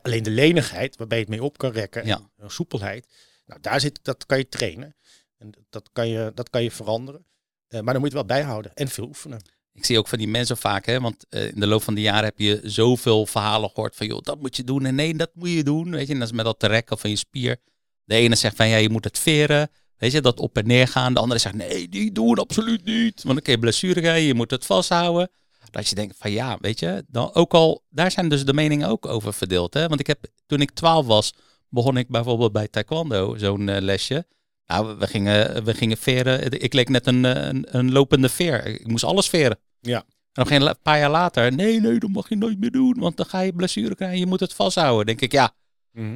[0.02, 3.06] Alleen de lenigheid, waarbij je het mee op kan rekken, en soepelheid,
[3.46, 4.96] nou, daar zit, dat kan je trainen.
[5.38, 7.26] En dat kan je, dat kan je veranderen.
[7.68, 9.40] Eh, maar dan moet je het wel bijhouden en veel oefenen.
[9.76, 12.00] Ik zie ook van die mensen vaak, hè, want eh, in de loop van de
[12.00, 15.30] jaren heb je zoveel verhalen gehoord van, joh, dat moet je doen en nee, dat
[15.34, 15.90] moet je doen.
[15.90, 17.56] Weet je, en dat is met dat te rekken van je spier.
[18.04, 19.70] De ene zegt van, ja, je moet het veren.
[19.96, 21.14] Weet je, dat op en neer gaan.
[21.14, 23.22] De andere zegt, nee, die doen absoluut niet.
[23.22, 25.30] Want dan kun je blessure krijgen, je moet het vasthouden.
[25.70, 28.88] Dat je denkt van, ja, weet je, dan ook al, daar zijn dus de meningen
[28.88, 29.74] ook over verdeeld.
[29.74, 29.88] Hè?
[29.88, 31.34] Want ik heb, toen ik 12 was,
[31.68, 34.26] begon ik bijvoorbeeld bij taekwondo, zo'n eh, lesje.
[34.66, 36.62] Nou, we gingen, we gingen veren.
[36.62, 38.66] Ik leek net een, eh, een, een lopende veer.
[38.66, 39.58] Ik moest alles veren.
[39.86, 40.04] Ja.
[40.32, 43.16] En nog een paar jaar later, nee, nee, dat mag je nooit meer doen, want
[43.16, 44.18] dan ga je blessure krijgen.
[44.18, 45.06] Je moet het vasthouden.
[45.06, 45.54] Denk ik, ja,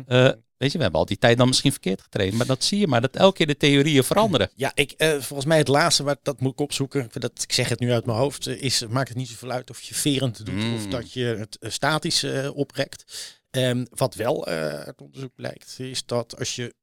[0.07, 2.79] eh, weet je, we hebben al die tijd dan misschien verkeerd getraind, maar dat zie
[2.79, 4.51] je maar, dat elke keer de theorieën veranderen.
[4.55, 7.69] Ja, ik, eh, volgens mij het laatste, wat dat moet ik opzoeken, dat, ik zeg
[7.69, 10.47] het nu uit mijn hoofd, eh, is maakt het niet zoveel uit of je verend
[10.47, 10.75] doet Mm.
[10.75, 13.05] of dat je het statisch eh, oprekt.
[13.51, 16.75] Ehm, wat wel eh, uit onderzoek blijkt, is dat als je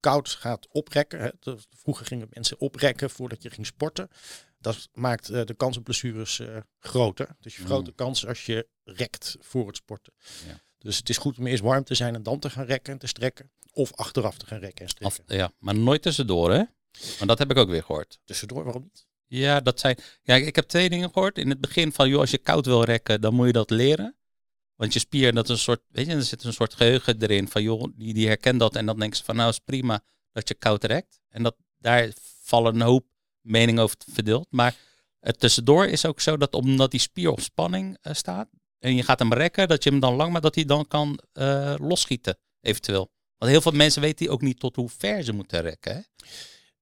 [0.00, 4.08] koud gaat oprekken, hè, vroeger gingen mensen oprekken voordat je ging sporten,
[4.62, 7.36] dat maakt eh, de kans op blessures eh, groter.
[7.40, 7.66] Dus je Mm.
[7.66, 10.12] grote kans als je rekt voor het sporten.
[10.46, 10.60] Ja.
[10.78, 12.98] Dus het is goed om eerst warm te zijn en dan te gaan rekken en
[12.98, 13.50] te strekken.
[13.72, 15.24] Of achteraf te gaan rekken en strekken.
[15.26, 16.62] Af, ja, maar nooit tussendoor, hè?
[17.18, 18.18] Maar dat heb ik ook weer gehoord.
[18.24, 19.06] Tussendoor, waarom niet?
[19.26, 19.98] Ja, dat zijn.
[20.22, 21.38] Ja, ik heb twee dingen gehoord.
[21.38, 24.16] In het begin van, joh, als je koud wil rekken, dan moet je dat leren.
[24.74, 27.48] Want je spier, dat is een soort, weet je, er zit een soort geheugen erin
[27.48, 30.48] van, joh, die, die herkent dat en dan denken ze van, nou is prima dat
[30.48, 31.20] je koud rekt.
[31.28, 33.06] En dat daar vallen een hoop
[33.42, 34.46] meningen over verdeeld.
[34.50, 34.74] Maar
[35.20, 39.02] het tussendoor is ook zo dat omdat die spier op spanning eh, staat en je
[39.02, 42.38] gaat hem rekken, dat je hem dan lang, maar dat hij dan kan eh, losschieten,
[42.60, 43.10] eventueel.
[43.38, 45.94] Want heel veel mensen weten ook niet tot hoe ver ze moeten rekken.
[45.94, 46.00] Hè?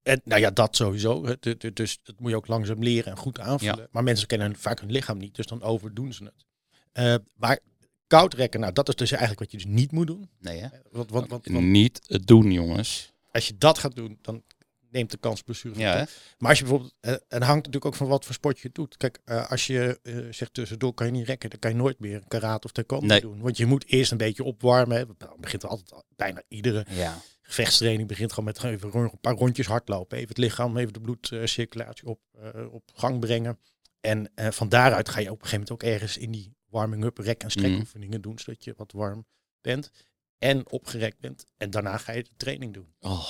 [0.03, 1.35] En, nou ja, dat sowieso.
[1.73, 3.89] Dus dat moet je ook langzaam leren en goed aanvullen.
[3.91, 6.45] Maar mensen kennen vaak hun lichaam niet, dus dan overdoen ze het.
[6.93, 7.59] Eh, maar
[8.07, 10.31] koud rekken, nou dat is dus eigenlijk wat je dus niet moet doen.
[10.39, 10.69] Nee, hè?
[10.91, 13.13] Want, want, want, want Niet het doen, jongens.
[13.31, 14.43] als je dat gaat doen, dan
[14.91, 16.07] neemt de kans blessure Ja.
[16.39, 18.97] Maar als je bijvoorbeeld, eh, het hangt natuurlijk ook van wat voor sport je doet.
[18.97, 21.99] Kijk, eh, als je eh, zegt tussendoor kan je niet rekken, dan kan je nooit
[22.01, 23.21] meer karate of taekwondo Nee.
[23.21, 23.41] doen.
[23.41, 24.97] Want je moet eerst een beetje opwarmen.
[24.97, 25.05] Hè.
[25.19, 27.19] Nou, begint altijd, bijna iedere Ja.
[27.43, 30.17] gevechtstraining begint gewoon met gewoon even een paar rondjes hardlopen.
[30.17, 32.21] Even het lichaam, even de bloedcirculatie op,
[32.71, 33.59] op gang brengen.
[34.01, 37.43] En van daaruit ga je op een gegeven moment ook ergens in die warming-up, rek-
[37.43, 39.27] en strekoefeningen doen, zodat je wat warm
[39.61, 39.91] bent
[40.39, 41.45] en opgerekt bent.
[41.57, 42.95] En daarna ga je de training doen.
[43.01, 43.27] Oh,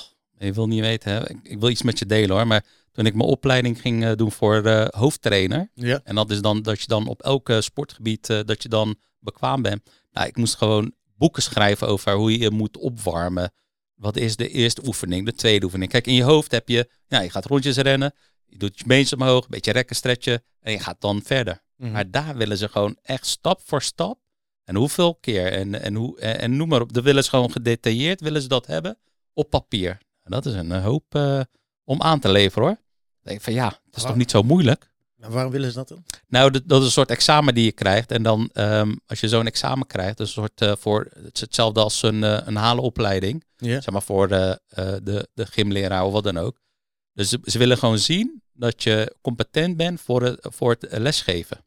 [0.47, 1.31] je wil niet weten, hè?
[1.31, 2.47] Ik, ik wil iets met je delen hoor.
[2.47, 5.71] Maar toen ik mijn opleiding ging eh, doen voor eh, hoofdtrainer.
[5.75, 6.01] Ja.
[6.05, 9.63] En dat is dan dat je dan op elke sportgebied eh, dat je dan bekwaam
[9.63, 9.91] bent.
[10.13, 13.53] Nou, ik moest gewoon boeken schrijven over hoe je je moet opwarmen.
[13.95, 15.91] Wat is de eerste oefening, de tweede oefening?
[15.91, 18.15] Kijk, in je hoofd heb je, ja, je gaat rondjes rennen.
[18.47, 20.43] Je doet je beentjes omhoog, een beetje rekken, stretchen.
[20.61, 21.63] En je gaat dan verder.
[21.77, 21.93] Mhm.
[21.93, 24.19] Maar daar willen ze gewoon echt stap voor stap.
[24.65, 26.93] En hoeveel keer en, en, hoe, en, en noem maar op.
[26.93, 28.99] Dan willen ze gewoon gedetailleerd willen ze dat hebben
[29.33, 29.99] op papier.
[30.25, 31.41] Dat is een eh, hoop eh,
[31.85, 32.77] om aan te leveren hoor.
[32.77, 34.91] Dan denk ik van ja, dat is toch niet zo moeilijk?
[35.17, 36.05] Maar waarom willen ze dat dan?
[36.29, 38.11] Nou, dat, dat is een soort examen die je krijgt.
[38.11, 41.35] En dan, ehm, als je zo'n examen krijgt, dat is een soort eh, voor, het
[41.35, 43.45] is hetzelfde als een, een halenopleiding.
[43.57, 43.81] Ja.
[43.81, 44.61] Zeg maar voor de,
[45.03, 46.61] de, de gymleraar of wat dan ook.
[47.13, 51.65] Dus ze, ze willen gewoon zien dat je competent bent voor het, voor het lesgeven.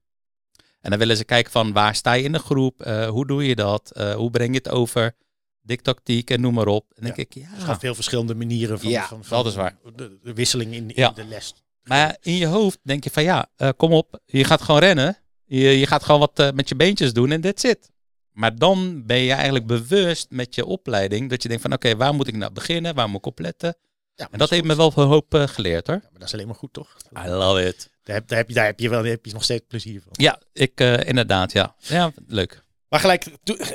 [0.81, 3.55] En dan willen ze kijken van waar sta je in de groep, hoe doe je
[3.55, 5.15] dat, hoe breng je het over,
[5.63, 6.85] dictactiek en noem maar op.
[6.95, 7.15] En dan Ja.
[7.15, 9.77] denk ik, Er ja, zijn veel verschillende manieren van, Ja, van, van dat is waar.
[9.95, 11.53] De, de wisseling in, in de les.
[11.83, 15.17] Maar in je hoofd denk je van ja, eh, kom op, je gaat gewoon rennen.
[15.45, 17.91] Je, je gaat gewoon wat eh, met je beentjes doen en that's it.
[18.31, 22.13] Maar dan ben je eigenlijk bewust met je opleiding dat je denkt van oké, waar
[22.13, 22.95] moet ik nou beginnen?
[22.95, 23.75] Waar moet ik op letten?
[24.15, 25.95] Ja, En dat heeft me wel een hoop eh, geleerd hoor.
[25.95, 26.95] Ja, maar dat is alleen maar goed, toch?
[27.25, 27.89] I love it.
[28.03, 30.01] Daar heb, daar heb, je, daar heb je wel daar heb je nog steeds plezier
[30.01, 30.11] van.
[30.11, 31.75] Ja, ik inderdaad, ja.
[31.77, 32.63] Ja, leuk.
[32.93, 33.25] Maar gelijk,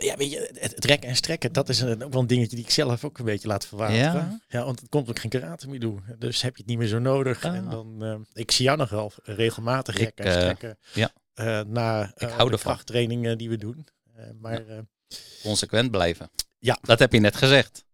[0.01, 2.57] ja, weet je, het, het rekken en strekken, dat is een, ook wel een dingetje
[2.57, 4.01] die ik zelf ook een beetje laat verwateren.
[4.03, 4.41] Ja?
[4.49, 6.03] Ja, want het komt ook geen karate meer doen.
[6.19, 7.45] Dus heb je het niet meer zo nodig.
[7.45, 7.55] Ah.
[7.55, 10.79] En dan, eh, ik zie jou nog wel regelmatig Ik, rekken en eh, strekken.
[10.93, 11.11] ja.
[11.35, 13.87] eh, na eh, hou de krachttrainingen die we doen.
[14.41, 14.63] Maar
[15.43, 16.31] Consequent blijven.
[16.59, 16.79] Ja.
[16.83, 17.85] Dat heb je net gezegd.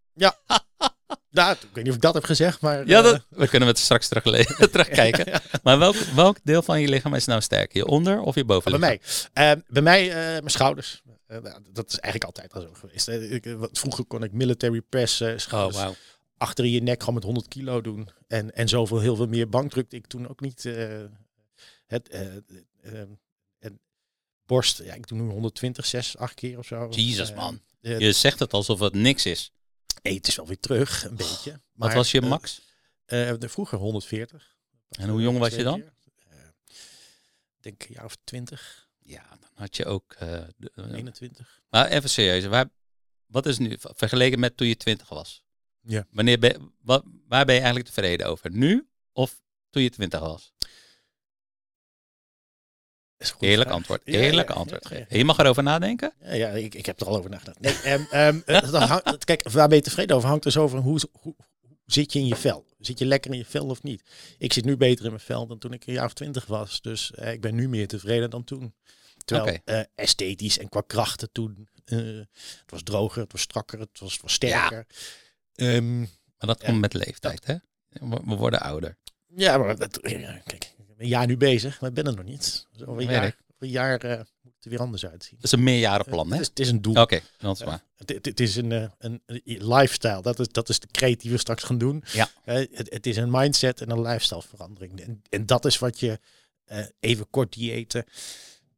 [1.30, 2.86] nou, ik weet niet of ik dat heb gezegd, maar...
[2.86, 5.40] Ja, dat, we kunnen het straks terugle- terugkijken.
[5.62, 7.72] Maar welk, welk deel van je lichaam is nou sterk?
[7.72, 8.98] Je onder- of je bij bovenlichaam?
[9.34, 9.62] mij.
[9.68, 11.02] Bij mij mijn schouders.
[11.34, 13.08] Eh, nou, dat is eigenlijk altijd al zo geweest.
[13.08, 15.94] Ik, eh, wat- vroeger kon ik military press eh, Oh, schouders wauw.
[16.36, 18.08] achter je nek gewoon met 100 kilo doen.
[18.28, 20.64] En, en zoveel, heel veel meer bank drukte ik toen ook niet.
[20.64, 21.04] eh,
[21.86, 22.36] het, eh,
[22.80, 23.00] eh,
[23.58, 23.80] en
[24.46, 26.88] borst, ja, ik doe nu 120, 6, 8 keer of zo.
[26.90, 27.60] Jezus man.
[27.80, 29.52] Je zegt het alsof het niks is.
[30.02, 31.50] nee, het is wel weer terug, een beetje.
[31.50, 32.60] Wat Maar, was je max?
[33.06, 34.56] de vroeger 140.
[34.88, 35.78] En hoe jong was je dan?
[35.80, 40.12] Ik denk een jaar of 20, Ja, dan had je ook...
[40.18, 41.62] eh, de- eh, 21.
[41.70, 42.44] maar even serieus.
[42.46, 42.68] Waar,
[43.26, 45.44] wat is nu, vergeleken met toen je 20 was?
[45.80, 46.06] Ja.
[46.10, 48.50] Wanneer ben, wat, waar ben je eigenlijk tevreden over?
[48.50, 50.52] Nu of toen je 20 was?
[53.38, 54.02] Eerlijk antwoord.
[54.04, 54.82] Eerlijk ja, antwoord.
[54.82, 55.18] ja, geven.
[55.18, 56.12] Je mag erover nadenken.
[56.20, 57.60] Ja, ja ik, ik heb er al over nagedacht.
[57.60, 58.70] Nee, ehm, eh,
[59.04, 60.28] dat kijk, waar ben je tevreden over?
[60.28, 61.34] Hangt dus over hoe, hoe
[61.86, 62.66] zit je in je vel?
[62.78, 64.02] Zit je lekker in je vel of niet?
[64.38, 66.80] Ik zit nu beter in mijn vel dan toen ik een jaar of twintig was.
[66.82, 68.74] Dus eh, ik ben nu meer tevreden dan toen.
[69.24, 71.68] Terwijl eh, esthetisch en qua krachten toen.
[71.84, 74.86] eh, het was droger, het was strakker, het was, het was sterker.
[75.54, 76.08] Ehm, Maar
[76.54, 76.66] dat Ja.
[76.68, 77.54] komt met leeftijd, hè?
[77.88, 78.96] We worden ouder.
[79.36, 82.14] ja, maar dat, ja, kijk, ik ben een jaar nu bezig, maar ik ben er
[82.16, 82.66] nog niet.
[82.72, 84.26] Dus over een jaar, over een jaar
[84.64, 85.34] er weer anders uitzien.
[85.36, 86.32] Dat is een meerjarenplan, hè?
[86.32, 87.00] het, is, het is een doel.
[87.00, 87.84] Oké, dat is waar.
[87.96, 89.42] Het, het, het is een, eh, een, een
[89.74, 90.22] lifestyle.
[90.22, 92.04] Dat is, dat is de die we straks gaan doen.
[92.12, 92.28] Ja.
[92.44, 95.00] Eh, het, het is een mindset en een lifestyle verandering.
[95.00, 96.18] En, en dat is wat je
[96.64, 98.04] eh, even kort diëten,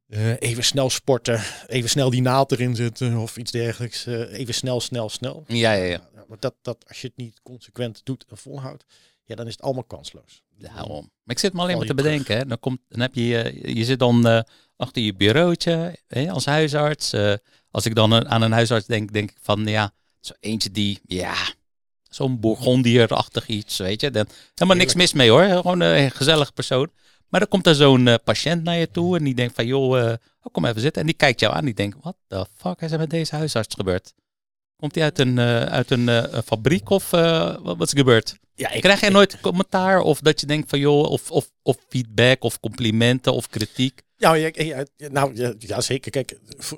[0.09, 4.07] eh, even snel sporten, even snel die naald erin zetten of iets dergelijks.
[4.07, 5.45] eh, even snel, snel, snel.
[5.47, 6.09] Ja, ja, ja.
[6.29, 8.85] Maar dat, dat, als je het niet consequent doet en volhoudt,
[9.27, 10.43] ja, dan is het allemaal kansloos.
[10.59, 11.11] Daarom.
[11.23, 12.37] Maar ik zit me alleen maar te bedenken.
[12.37, 12.47] Hè.
[12.47, 14.41] Dan, komt, dan heb je, eh, je zit dan eh,
[14.77, 17.13] achter je bureautje hè, als huisarts.
[17.13, 17.35] Eh,
[17.71, 21.35] als ik dan aan een huisarts denk, denk ik van ja, zo eentje die, ja,
[22.09, 24.11] zo'n bourgondierachtig iets, weet je.
[24.11, 26.91] Dan, helemaal niks mis mee hoor, gewoon een gezellig persoon.
[27.29, 29.91] Maar dan komt er zo'n patiënt naar je toe en die denkt van joh,
[30.43, 31.01] oh, kom even zitten.
[31.01, 33.75] En die kijkt jou aan, die denkt, wat the fuck is er met deze huisarts
[33.75, 34.15] gebeurd?
[34.77, 36.09] Komt hij uit een, uit een
[36.45, 38.37] fabriek of wat, wat is er gebeurd?
[38.57, 41.77] Ja, ik, Krijg jij nooit commentaar of dat je denkt van joh, of, of, of
[41.89, 44.03] feedback of complimenten of kritiek?
[44.17, 46.11] Ja, ja, ja, nou ja, ja, zeker.
[46.11, 46.31] Kijk,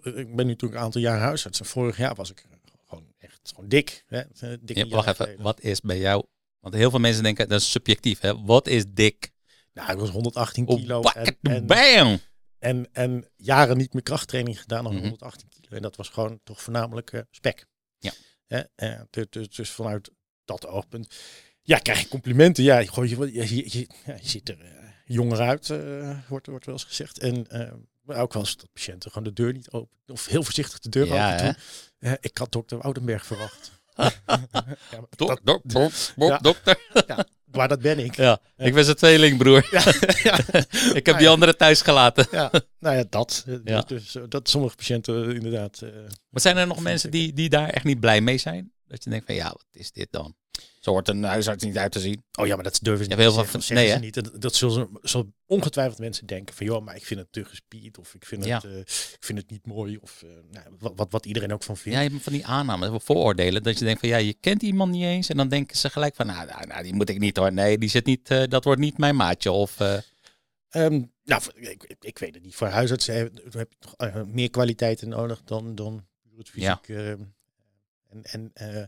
[0.02, 1.60] ik ben nu natuurlijk een aantal jaar huisarts.
[1.60, 2.44] En vorig jaar was ik
[2.86, 4.04] gewoon echt gewoon dik.
[4.06, 5.42] Hè, eh, dik Ja, een wacht even, geleden.
[5.44, 6.24] wat is bij jou?
[6.60, 8.20] Want heel veel mensen denken dat is subjectief.
[8.20, 8.42] Hè?
[8.44, 9.30] Wat is dik?
[9.72, 11.00] Nou, ik was 118 Oh, kilo.
[11.02, 12.18] En, en, bam!
[12.58, 14.98] en, en jaren niet meer krachttraining gedaan Mhm.
[14.98, 15.76] 118 kilo.
[15.76, 17.66] En dat was gewoon toch voornamelijk eh, spek.
[17.98, 18.12] Ja.
[18.46, 20.10] Hè, eh, dus, dus, dus vanuit
[20.44, 21.14] dat oogpunt.
[21.68, 22.64] Ja, krijg je complimenten.
[22.64, 24.68] Ja, goh, je, je, je, je, ja, je ziet er eh,
[25.04, 27.18] jonger uit, eh, wordt, wordt wel eens gezegd.
[27.18, 29.96] En eh, maar ook wel eens dat patiënten gewoon de deur niet open.
[30.07, 31.57] Of heel voorzichtig de deur Ja, open
[32.00, 32.16] doen.
[32.20, 33.70] Ik had dokter Oudenberg verwacht.
[33.96, 34.76] ja, maar,
[35.16, 36.38] Dok, dat, dok, dok, dok, Ja.
[36.38, 36.78] dokter.
[37.44, 38.16] maar dat ben ik.
[38.16, 39.68] Ja, ik ben zijn tweelingbroer.
[39.70, 39.83] Ja,
[40.31, 40.38] ja.
[40.94, 42.26] ik heb die andere thuis gelaten.
[42.31, 43.44] Ja, nou ja, dat.
[43.64, 43.81] Ja.
[43.81, 45.83] Dus, dat sommige patiënten inderdaad.
[45.83, 45.90] eh,
[46.28, 48.72] Maar zijn er nog mensen die, die daar echt niet blij mee zijn?
[48.87, 50.37] Dat je denkt van ja, wat is dit dan?
[50.88, 52.22] Zo hoort een huisarts niet uit te zien.
[52.38, 54.16] oh ja, maar dat durven ze Ja, niet heel veel van- nee, ze niet.
[54.16, 56.66] En Dat zullen, ze- zullen ongetwijfeld mensen denken van...
[56.66, 58.55] joh, maar ik vind het te gespierd of ik vind, Ja.
[58.55, 59.96] het, eh, ik vind het niet mooi.
[60.01, 61.98] Of eh, nou, wat, wat, wat iedereen ook van vindt.
[61.98, 63.62] Ja, je hebt van die aannames, vooroordelen.
[63.62, 65.29] Dat je denkt van ja, je kent iemand niet eens.
[65.29, 67.53] En dan denken ze gelijk van nou, nou, nou, die moet ik niet hoor.
[67.53, 69.51] Nee, die zit niet, eh, dat wordt niet mijn maatje.
[69.53, 69.98] Of eh,
[70.68, 72.55] Ehm, nou, ik, ik, ik weet het niet.
[72.55, 76.81] Voor huisartsen heb, heb je toch meer kwaliteiten nodig dan, dan het Ja.
[76.83, 76.96] fysiek.
[76.98, 78.83] eh, en en eh,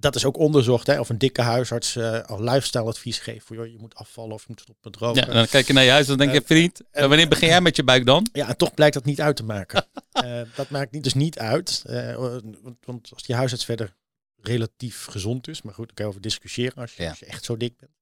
[0.00, 0.86] dat is ook onderzocht.
[0.86, 3.46] Hè, of een dikke huisarts eh, al lifestyle advies geeft.
[3.46, 5.26] Voor, joh, je moet afvallen of je moet stoppen met roken.
[5.26, 7.48] ja, dan kijk je naar je huis en dan denk je, vriend, eh, wanneer begin
[7.48, 8.28] jij met je buik dan?
[8.32, 9.84] Ja, en toch blijkt dat niet uit te maken.
[10.18, 11.82] Eh, dat maakt niet, dus niet uit.
[11.86, 13.94] eh, want, want als die huisarts verder
[14.40, 17.08] relatief gezond is, maar goed, daar kan je over discussiëren als je, Ja.
[17.08, 17.92] als je echt zo dik bent.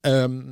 [0.00, 0.42] Ehm,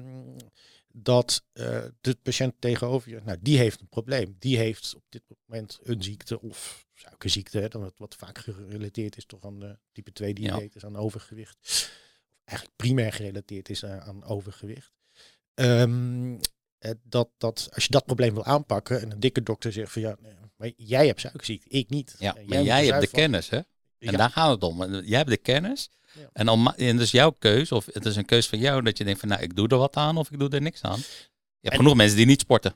[0.99, 4.37] dat eh, de patiënt tegenover je, nou, die heeft een probleem.
[4.39, 9.17] Die heeft op dit moment een ziekte of suikerziekte, hè, dan wat, wat vaak gerelateerd
[9.17, 11.91] is toch aan de type 2 diabetes, aan overgewicht.
[12.45, 14.93] Eigenlijk primair gerelateerd is aan, aan overgewicht.
[15.55, 16.39] Ehm,
[16.79, 20.03] eh, dat, dat als je dat probleem wil aanpakken en een dikke dokter zegt van
[20.03, 22.15] ja, nee, maar jij hebt suikerziekte, ik niet.
[22.19, 23.61] Ja, Eh, maar jij hebt de kennis, hè?
[23.99, 24.17] En Ja.
[24.17, 24.95] daar gaat het om.
[24.95, 25.89] Jij hebt de kennis.
[26.13, 26.29] Ja.
[26.33, 29.21] En, en dus jouw keus, of het is een keus van jou, dat je denkt
[29.21, 30.99] van nou, ik doe er wat aan of ik doe er niks aan.
[30.99, 31.05] Je
[31.61, 32.75] hebt En- genoeg mensen die niet sporten.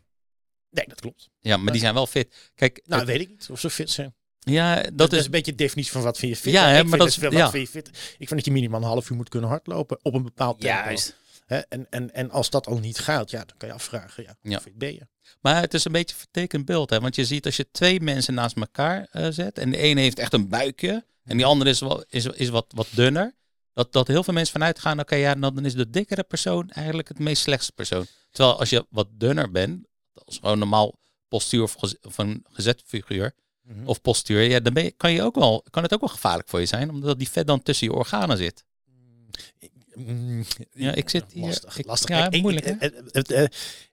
[0.71, 1.29] Nee, dat klopt.
[1.41, 2.51] Ja, maar die zijn wel fit.
[2.55, 4.15] Kijk, Nou, het- weet ik niet of ze fit zijn.
[4.39, 5.25] ja, Dat, dat is is...
[5.25, 6.53] een beetje de definitie van wat vind je fit.
[6.53, 7.43] Ja, hè, maar vind dat is- wel ja.
[7.43, 7.89] wat vind je fit.
[7.89, 10.77] Ik vind dat je minimaal een half uur moet kunnen hardlopen op een bepaald tempo.
[10.77, 11.17] Juist.
[11.51, 14.35] Hè, en, en, en als dat al niet gaat, ja, dan kan je afvragen, ja,
[14.43, 14.61] Ja.
[14.75, 15.07] ben je?
[15.41, 16.91] Maar het is een beetje een vertekend beeld.
[16.91, 17.01] Hè?
[17.01, 19.59] Want je ziet als je twee mensen naast elkaar eh, zet.
[19.59, 21.05] En de ene heeft echt een buikje.
[21.25, 23.35] En die andere is, wel, is, is wat, wat dunner.
[23.73, 25.01] Dat, dat heel veel mensen vanuit gaan.
[25.01, 28.07] Oké, ja, dan is de dikkere persoon eigenlijk het meest slechtste persoon.
[28.31, 29.87] Terwijl als je wat dunner bent.
[30.15, 33.35] Als gewoon normaal postuur of, gez- of een gezet figuur.
[33.63, 33.87] Mhm.
[33.87, 34.43] Of postuur.
[34.43, 36.67] Ja, dan ben je, kan, je ook wel, kan het ook wel gevaarlijk voor je
[36.67, 36.91] zijn.
[36.91, 38.65] Omdat die vet dan tussen je organen zit.
[40.07, 42.09] Mm, Ja, ik zit hier- Lastig, ik- lastig.
[42.09, 42.73] ja, Ik- ik- moeilijk, hè?
[42.79, 43.45] het- het- het, eh,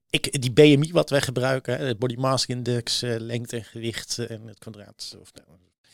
[0.09, 4.29] ik, die BMI wat wij gebruiken, het Body Mass Index, eh, lengte en gewicht eh,
[4.31, 5.15] en het kwadraat.
[5.19, 5.47] Of, nou,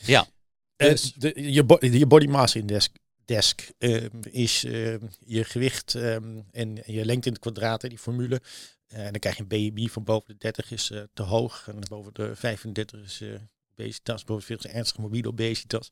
[0.06, 0.28] Ja.
[0.76, 2.90] Dus- de, je, bo- je body mass index
[3.26, 8.42] desk, ehm, is je gewicht ehm, en je lengte in het kwadraat, die formule.
[8.88, 11.68] En dan krijg je een BMI van boven de 30 is eh, te hoog.
[11.68, 13.30] En boven de 35 is eh
[13.72, 15.90] obesitas, boven de 40 is ernstige morbide obesitas.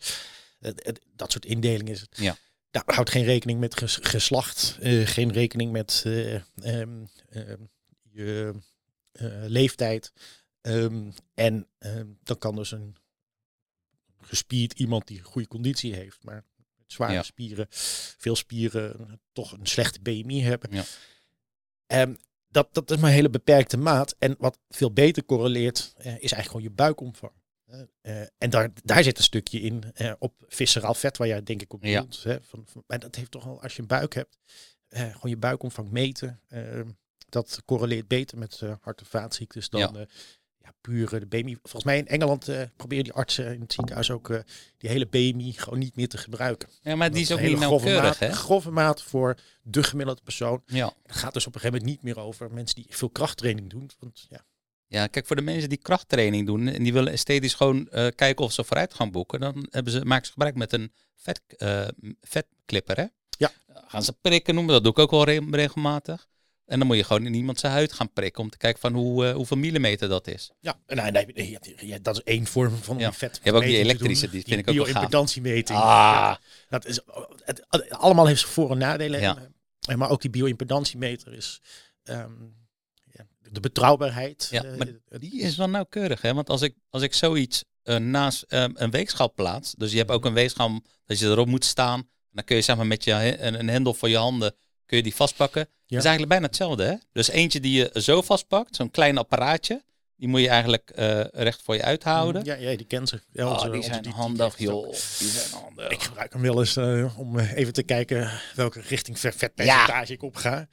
[1.15, 2.17] Dat soort indeling is het.
[2.17, 2.37] Ja.
[2.71, 7.61] Nou, houdt geen rekening met ges- geslacht, eh, geen rekening met eh, ehm, ehm,
[8.11, 8.53] je
[9.11, 10.13] eh, leeftijd.
[10.61, 11.67] Ehm, en
[12.23, 12.95] dan kan dus een
[14.21, 16.45] gespierd iemand die goede conditie heeft, maar
[16.77, 17.23] met zware Ja.
[17.23, 17.65] spieren,
[18.17, 20.69] veel spieren, toch een slechte BMI hebben.
[21.87, 22.07] Ja.
[22.49, 24.15] Dat, dat is maar een hele beperkte maat.
[24.19, 27.31] En wat veel beter correleert, is eigenlijk gewoon je buikomvang.
[27.71, 31.43] Eh, eh, en daar, daar zit een stukje in eh, op visceraal vet, waar jij
[31.43, 31.99] denk ik op Ja.
[32.01, 32.23] bedoelt.
[32.23, 34.37] Hè, van, van, maar dat heeft toch al, als je een buik hebt,
[34.89, 36.39] gewoon je buikomvang meten.
[36.47, 36.89] ehm,
[37.29, 39.91] dat correleert beter met hart- en vaatziektes dan Ja.
[39.93, 39.99] ja.
[39.99, 41.55] eh, de BMI.
[41.61, 44.27] Volgens mij in Engeland proberen die artsen in het ziekenhuis ook
[44.77, 46.69] die hele BMI gewoon niet meer te gebruiken.
[46.81, 48.31] ja, maar die is ook niet nauwkeurig, maat, hè?
[48.31, 50.61] grove maat voor de gemiddelde persoon.
[50.65, 50.93] Ja.
[51.05, 53.89] Gaat dus op een gegeven moment niet meer over mensen die veel krachttraining doen.
[53.99, 54.45] Want ja,
[54.91, 58.45] Ja, kijk, voor de mensen die krachttraining doen en die willen esthetisch gewoon eh, kijken
[58.45, 61.87] of ze vooruit gaan boeken, dan hebben ze, maken ze gebruik met een vet, eh,
[62.21, 63.05] vetclipper, hè?
[63.37, 63.51] Ja.
[63.87, 66.27] Gaan ze prikken noemen, dat doe ik ook wel re- regelmatig.
[66.65, 68.93] En dan moet je gewoon in iemand zijn huid gaan prikken om te kijken van
[68.93, 70.51] hoe, eh, hoeveel millimeter dat is.
[70.59, 73.13] ja, nee, nee, dat is één vorm van Ja.
[73.13, 73.35] vet.
[73.35, 74.93] Je hebt ook die elektrische, die vind ik ook wel gaaf.
[74.93, 75.77] bio-impedantiemeting.
[75.79, 75.83] Ah.
[75.83, 76.99] Ja, dat is,
[77.43, 79.21] het, allemaal heeft voor- en nadelen.
[79.21, 79.37] Ja.
[79.37, 81.61] En, eh, maar ook die bio-impedantiemeter is
[82.03, 82.31] ehm,
[83.51, 84.47] de betrouwbaarheid.
[84.51, 84.87] Ja, eh, maar
[85.19, 86.33] Die is wel nauwkeurig, hè?
[86.33, 90.11] Want als ik, als ik zoiets eh, naast eh, een weegschaal plaats, dus je hebt
[90.11, 93.41] ook een weegschaal dat je erop moet staan, dan kun je zeg maar met je,
[93.41, 95.63] een, een hendel voor je handen, kun je die vastpakken.
[95.63, 96.95] Dat is eigenlijk bijna hetzelfde, hè?
[97.11, 99.83] Dus eentje die je zo vastpakt, zo'n klein apparaatje,
[100.15, 102.43] die moet je eigenlijk eh, recht voor je uithouden.
[102.45, 103.21] Ja, ja, die kent ze.
[103.31, 104.89] Ja, Oh, onze- die zijn handig, joh.
[105.19, 105.89] Die zijn handig.
[105.89, 106.77] Ik gebruik hem wel eens
[107.17, 110.67] om even te kijken welke richting ver- vetpercentage ik op ga.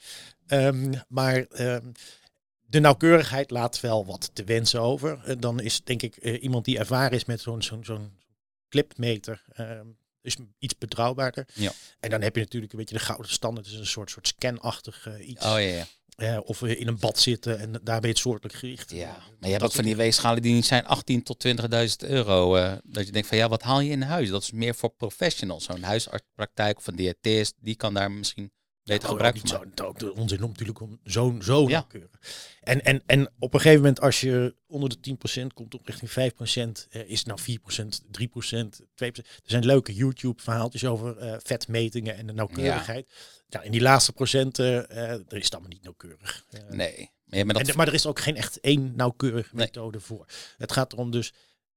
[0.46, 1.86] Ehm, maar ehm,
[2.70, 5.20] de nauwkeurigheid laat wel wat te wensen over.
[5.24, 8.12] Eh, dan is denk ik eh, iemand die ervaren is met zo'n zo'n zo'n
[8.68, 9.44] clipmeter.
[9.52, 9.86] ehm,
[10.20, 11.48] is iets betrouwbaarder.
[11.54, 11.72] Ja.
[12.00, 13.66] En dan heb je natuurlijk een beetje de gouden standaard.
[13.66, 15.44] Het is een soort, soort scanachtig eh, iets.
[15.44, 16.38] Oh ja, ja.
[16.38, 18.90] Of we in een bad zitten en daar ben je het soortelijk gericht.
[18.90, 22.54] Ja, maar je hebt ook van die weegschalen die niet zijn 18 tot 20.000 euro.
[22.84, 24.28] dat je denkt van ja, wat haal je in huis?
[24.28, 25.64] Dat is meer voor professionals.
[25.64, 28.52] Zo'n huisartspraktijk of een diëtist, die kan daar misschien
[28.88, 29.72] beter gebruik ook van niet maken.
[29.76, 31.68] zo, ook de onzin om natuurlijk om zo'n zo Ja.
[31.68, 32.20] nauwkeurig.
[32.60, 36.10] En, en, en op een gegeven moment als je onder de 10% komt op richting
[36.10, 36.14] 5%,
[36.90, 39.26] eh, is het nou 4%, 3%, 2%.
[39.26, 43.08] Er zijn leuke YouTube verhaaltjes over eh, vetmetingen en de nauwkeurigheid.
[43.48, 43.62] Ja.
[43.62, 46.44] in die laatste procenten, eh er is het allemaal niet nauwkeurig.
[46.68, 47.10] Nee,
[47.44, 49.64] maar, en, maar er is ook geen echt één nauwkeurige Nee.
[49.64, 50.26] methode voor.
[50.58, 51.32] Het gaat erom dus,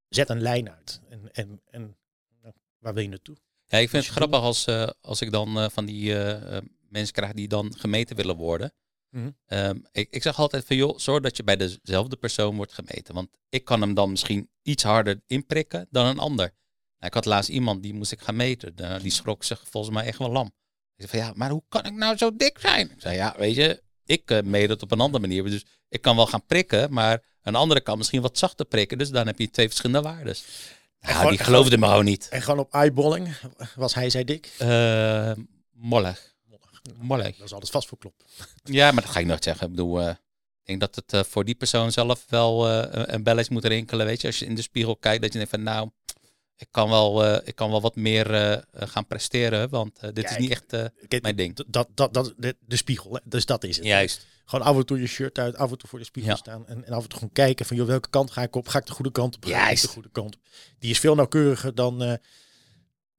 [0.10, 1.02] zet een lijn uit.
[1.10, 1.98] En, en, en
[2.42, 3.36] nou, waar wil je naartoe?
[3.68, 4.66] ja, ik vind het grappig als,
[5.02, 6.14] als ik dan van die
[6.92, 8.74] mensen krijg die dan gemeten willen worden.
[9.10, 9.30] Mhm.
[9.46, 13.14] Ehm, ik, ik zeg altijd van joh, zorg dat je bij dezelfde persoon wordt gemeten.
[13.14, 16.46] Want ik kan hem dan misschien iets harder inprikken dan een ander.
[16.46, 16.54] Nou,
[17.08, 18.76] ik had laatst iemand die moest ik gaan meten.
[18.76, 20.46] Da- die schrok zich volgens mij echt wel lam.
[20.96, 22.92] Ik zei van ja, maar hoe kan ik nou zo dik zijn?
[22.92, 25.44] Ik zei ja, weet je, ik eh, meet het op een andere manier.
[25.44, 28.98] Dus ik kan wel gaan prikken, maar een andere kan misschien wat zachter prikken.
[28.98, 30.10] Dus dan heb je twee verschillende.
[30.12, 30.36] Nou,
[31.16, 32.28] gewoon- die geloofde me gewoon niet.
[32.30, 33.28] En gewoon op eyeballing,
[33.76, 34.50] was hij zij dik?
[34.58, 35.32] Eh
[35.72, 36.31] mollig.
[36.84, 38.14] Dat is altijd vast voor klop.
[38.64, 39.66] Ja, maar dat ga ik nooit zeggen.
[39.66, 43.24] Ik bedoel, eh, ik denk dat het eh, voor die persoon zelf wel eh, een-
[43.24, 44.06] belletje moet rinkelen.
[44.06, 45.90] Weet je, als je in de spiegel kijkt, dat je denkt van nou,
[46.56, 48.26] ik kan wel, ik kan wel wat meer
[48.74, 50.92] gaan presteren, want dit is niet echt
[51.22, 51.56] mijn ding.
[51.68, 53.20] Dat, dat, dat, de, de spiegel, hè?
[53.24, 53.86] dus dat is het.
[53.86, 54.26] Juist.
[54.46, 56.38] Gewoon af en toe je shirt uit, af en toe voor de spiegel Ja.
[56.38, 58.68] staan en, en af en toe gewoon kijken van joh, welke kant ga ik op?
[58.68, 59.46] Ga ik de goede kant op?
[59.46, 60.42] Ga ik de goede kant op?
[60.80, 62.20] Die is veel nauwkeuriger dan,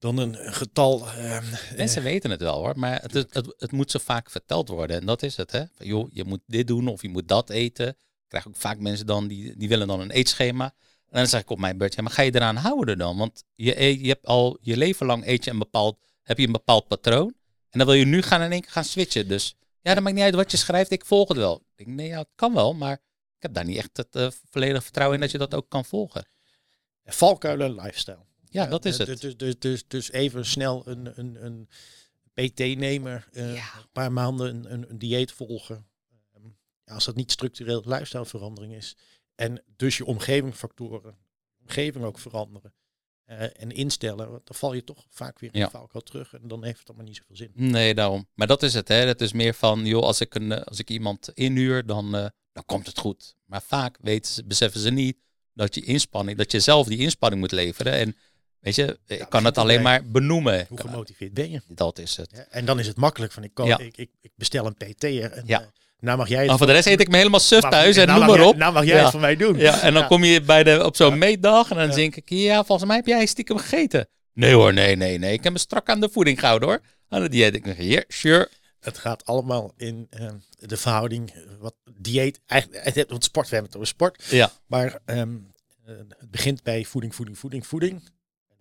[0.03, 1.09] dan een, getal.
[1.09, 1.45] ehm,
[1.77, 5.01] Mensen weten het wel hoor, maar het, het, het, het moet zo vaak verteld worden.
[5.01, 5.63] En dat is het, hè.
[5.77, 7.89] Van, joh, je moet dit doen of je moet dat eten.
[7.89, 10.65] Ik krijg ook vaak mensen dan, die, die willen dan een eetschema.
[11.09, 13.17] En dan zeg ik op mijn beurt, ja, maar ga je eraan houden dan?
[13.17, 16.47] Want je, eet- je hebt al je leven lang eet je een bepaald, heb je
[16.47, 17.35] een bepaald patroon.
[17.71, 19.29] En dan wil je nu gaan in één keer gaan switchen.
[19.29, 21.57] Dus ja, dat maakt niet uit wat je schrijft, ik volg het wel.
[21.77, 22.93] Ik denk, nee, ja, het kan wel, maar
[23.37, 25.85] ik heb daar niet echt het eh, volledige vertrouwen in dat je dat ook kan
[25.85, 26.27] volgen.
[27.05, 28.31] valkuilen lifestyle.
[28.53, 29.21] Ja, dat is eh, het.
[29.21, 31.69] Dus, dus, dus, dus even snel een, een, een
[32.35, 35.87] PT-nemer, eh, een paar maanden een, een, een dieet volgen.
[36.35, 36.45] Ehm,
[36.85, 38.97] als dat niet structureel lifestyleverandering is.
[39.35, 41.17] En dus je omgevingfactoren,
[41.61, 42.73] omgeving ook veranderen.
[43.25, 45.65] eh, en instellen, want dan val je toch vaak weer in Ja.
[45.65, 46.33] de valkuil terug.
[46.35, 47.51] En dan heeft het allemaal niet zoveel zin.
[47.55, 48.29] Nee, daarom.
[48.35, 48.95] Maar dat is het, hè.
[48.95, 52.11] Het is meer van, joh, als ik, een, als ik iemand inhuur, dan,
[52.53, 53.35] dan komt het goed.
[53.45, 55.17] Maar vaak weten ze, beseffen ze niet
[55.55, 57.93] dat je inspanning, dat je zelf die inspanning moet leveren.
[57.93, 58.17] En
[58.63, 60.67] weet je, ik kan het alleen maar benoemen.
[60.69, 61.61] Hoe gemotiveerd ben je?
[61.69, 62.31] Dat is het.
[62.35, 63.79] Ja, en dan is het makkelijk van ik, kan, Ja.
[63.79, 65.61] ik, ik, ik bestel een PT'er en Ja.
[65.61, 65.67] eh,
[66.01, 67.97] nou mag jij het Maar voor de rest eet ik me helemaal suf mag- thuis
[67.97, 68.57] en nou noem maar jij- op.
[68.57, 69.59] Nou mag jij het voor mij doen.
[69.59, 72.65] Ja, en dan kom je bij de, op zo'n meetdag en dan denk ik, ja,
[72.65, 74.09] volgens mij heb jij stiekem gegeten.
[74.33, 75.33] Nee hoor, nee, nee, nee.
[75.33, 76.81] Ik heb me strak aan de voeding gehouden hoor.
[77.09, 77.55] Aan de dieet.
[77.55, 78.49] Ik denk, ja, sure.
[78.81, 83.55] Het gaat allemaal in eh, de verhouding, eh, wat dieet, eigenlijk, het- want sport, we
[83.55, 85.37] hebben het over sport, Ja, maar ehm,
[85.87, 88.03] eh, het begint bij voeding, voeding, voeding, voeding.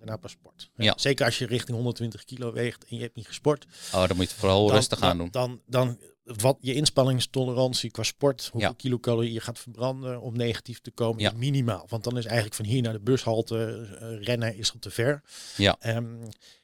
[0.02, 0.70] Daarna pas sport.
[0.76, 0.94] Ja.
[0.98, 3.66] Zeker als je richting 120 kilo weegt en je hebt niet gesport.
[3.94, 5.28] oh, dan moet je vooral dan, rustig aan doen.
[5.32, 8.76] Dan, dan, wat je inspanningstolerantie qua sport, hoeveel Ja.
[8.78, 11.32] kilocalorieën je gaat verbranden om negatief te komen, Ja.
[11.32, 11.86] is minimaal.
[11.90, 15.22] Want dan is eigenlijk van hier naar de bushalte eh, rennen is al te ver.
[15.58, 15.76] Ja.
[15.80, 15.96] Ehm,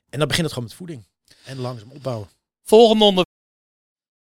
[0.10, 1.06] en dan begint het gewoon met voeding.
[1.46, 2.30] En langzaam opbouwen.
[2.64, 3.26] Volgende onder.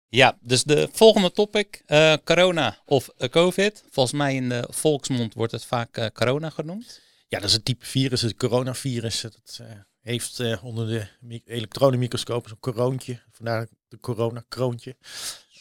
[0.08, 3.84] Ja, dus de volgende topic, eh, corona of eh, covid.
[3.90, 7.00] Volgens mij in de volksmond wordt het vaak corona genoemd.
[7.28, 9.20] Ja, dat is een type virus, het coronavirus.
[9.20, 9.66] Dat eh,
[10.00, 13.22] heeft eh, onder de mi- elektronenmicroscoop zo'n koroontje.
[13.30, 14.96] Vandaar de corona-kroontje.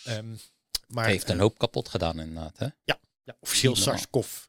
[0.03, 0.35] Ehm,
[0.87, 2.57] maar Heeft een hoop kapot gedaan inderdaad.
[2.57, 2.67] Hè?
[2.83, 2.99] ja,
[3.39, 3.97] officieel Niet normaal.
[4.03, 4.45] SARS-CoV.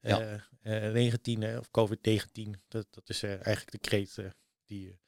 [0.00, 0.40] Ja.
[0.62, 2.50] eh, eh, 19 eh, of COVID-19.
[2.68, 4.16] Dat, dat is eigenlijk de kreet
[4.66, 4.98] die,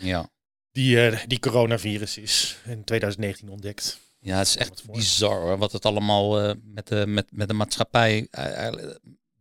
[0.00, 0.30] Ja.
[0.72, 3.98] die, die coronavirus is in 2019 ontdekt.
[4.18, 5.58] ja, het is echt bizar hoor.
[5.58, 8.28] Wat het allemaal met, de, met, met de maatschappij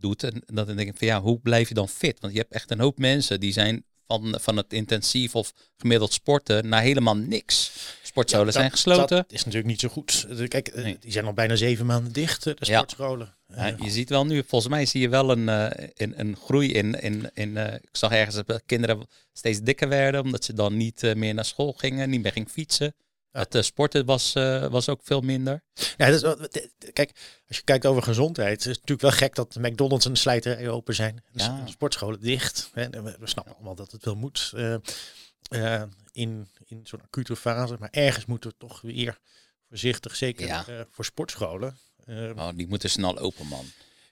[0.03, 0.23] doet.
[0.23, 2.19] En dat dan denk ik van ja, hoe blijf je dan fit?
[2.19, 6.13] Want je hebt echt een hoop mensen die zijn van, van het intensief of gemiddeld
[6.13, 7.71] sporten naar helemaal niks.
[8.03, 9.17] Sportscholen Ja, zijn gesloten.
[9.17, 10.25] Dat is natuurlijk niet zo goed.
[10.29, 10.97] Eh, Kijk, eh, Nee.
[10.99, 13.35] die zijn al bijna zeven maanden dicht, eh, de sportscholen.
[13.55, 16.71] Ja, je ziet wel nu, volgens mij zie je wel een, eh, een, een groei
[16.73, 17.01] in.
[17.01, 21.33] in, in ik zag ergens dat kinderen steeds dikker werden, omdat ze dan niet meer
[21.33, 22.95] naar school gingen, niet meer gingen fietsen.
[23.33, 25.63] Het eh, sporten was, eh, was ook veel minder.
[25.97, 26.35] Ja,
[26.93, 27.11] kijk,
[27.47, 30.19] als je kijkt over gezondheid, is het natuurlijk wel gek dat de McDonald's en de
[30.19, 31.23] slijterij open zijn.
[31.31, 31.61] Ja.
[31.65, 32.69] de sportscholen dicht.
[32.73, 32.81] Hè.
[32.89, 37.75] En We, we snappen allemaal dat het wel moet eh, in, in zo'n acute fase.
[37.79, 39.19] Maar ergens moeten we toch weer
[39.67, 40.65] voorzichtig, zeker Ja.
[40.89, 43.65] voor sportscholen, Oh, die moeten snel open, man.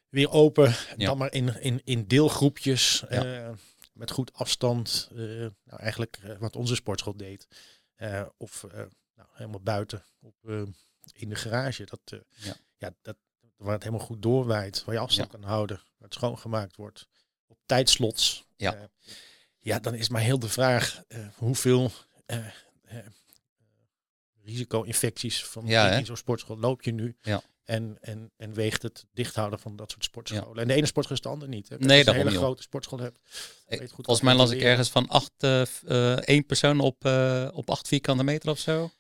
[0.09, 0.75] weer open.
[0.97, 1.05] Ja.
[1.05, 3.53] Dan maar in, in, in deelgroepjes, Ja.
[3.93, 5.09] met goed afstand.
[5.13, 7.47] nou, eigenlijk wat onze sportschool deed.
[8.37, 8.65] Of
[9.15, 10.61] nou, helemaal buiten op, eh,
[11.13, 11.85] in de garage.
[11.85, 12.55] Dat, eh, Ja.
[12.77, 12.93] ja.
[13.01, 13.15] dat,
[13.57, 15.37] waar het helemaal goed doorwaait, waar je afstand Ja.
[15.37, 17.07] kan houden, waar het schoongemaakt wordt.
[17.47, 18.45] Op tijdslots.
[18.55, 18.75] Ja.
[18.75, 18.83] Eh,
[19.59, 21.03] ja, dan is maar heel de vraag
[21.35, 21.91] hoeveel
[24.43, 27.15] risico-infecties van Ja, in, zo'n sportschool loop je nu.
[27.21, 27.41] Ja.
[27.63, 30.61] En, en, en weegt het dichthouden van dat soort sportscholen.
[30.61, 31.69] En de ene sportschool is de andere niet.
[31.69, 31.77] Hè.
[31.77, 33.19] Nee, Als je een hele grote sportschool hebt.
[33.93, 37.05] Volgens mij las ik ergens van acht, eh, één persoon op,
[37.53, 38.91] op acht vierkante meter of zo.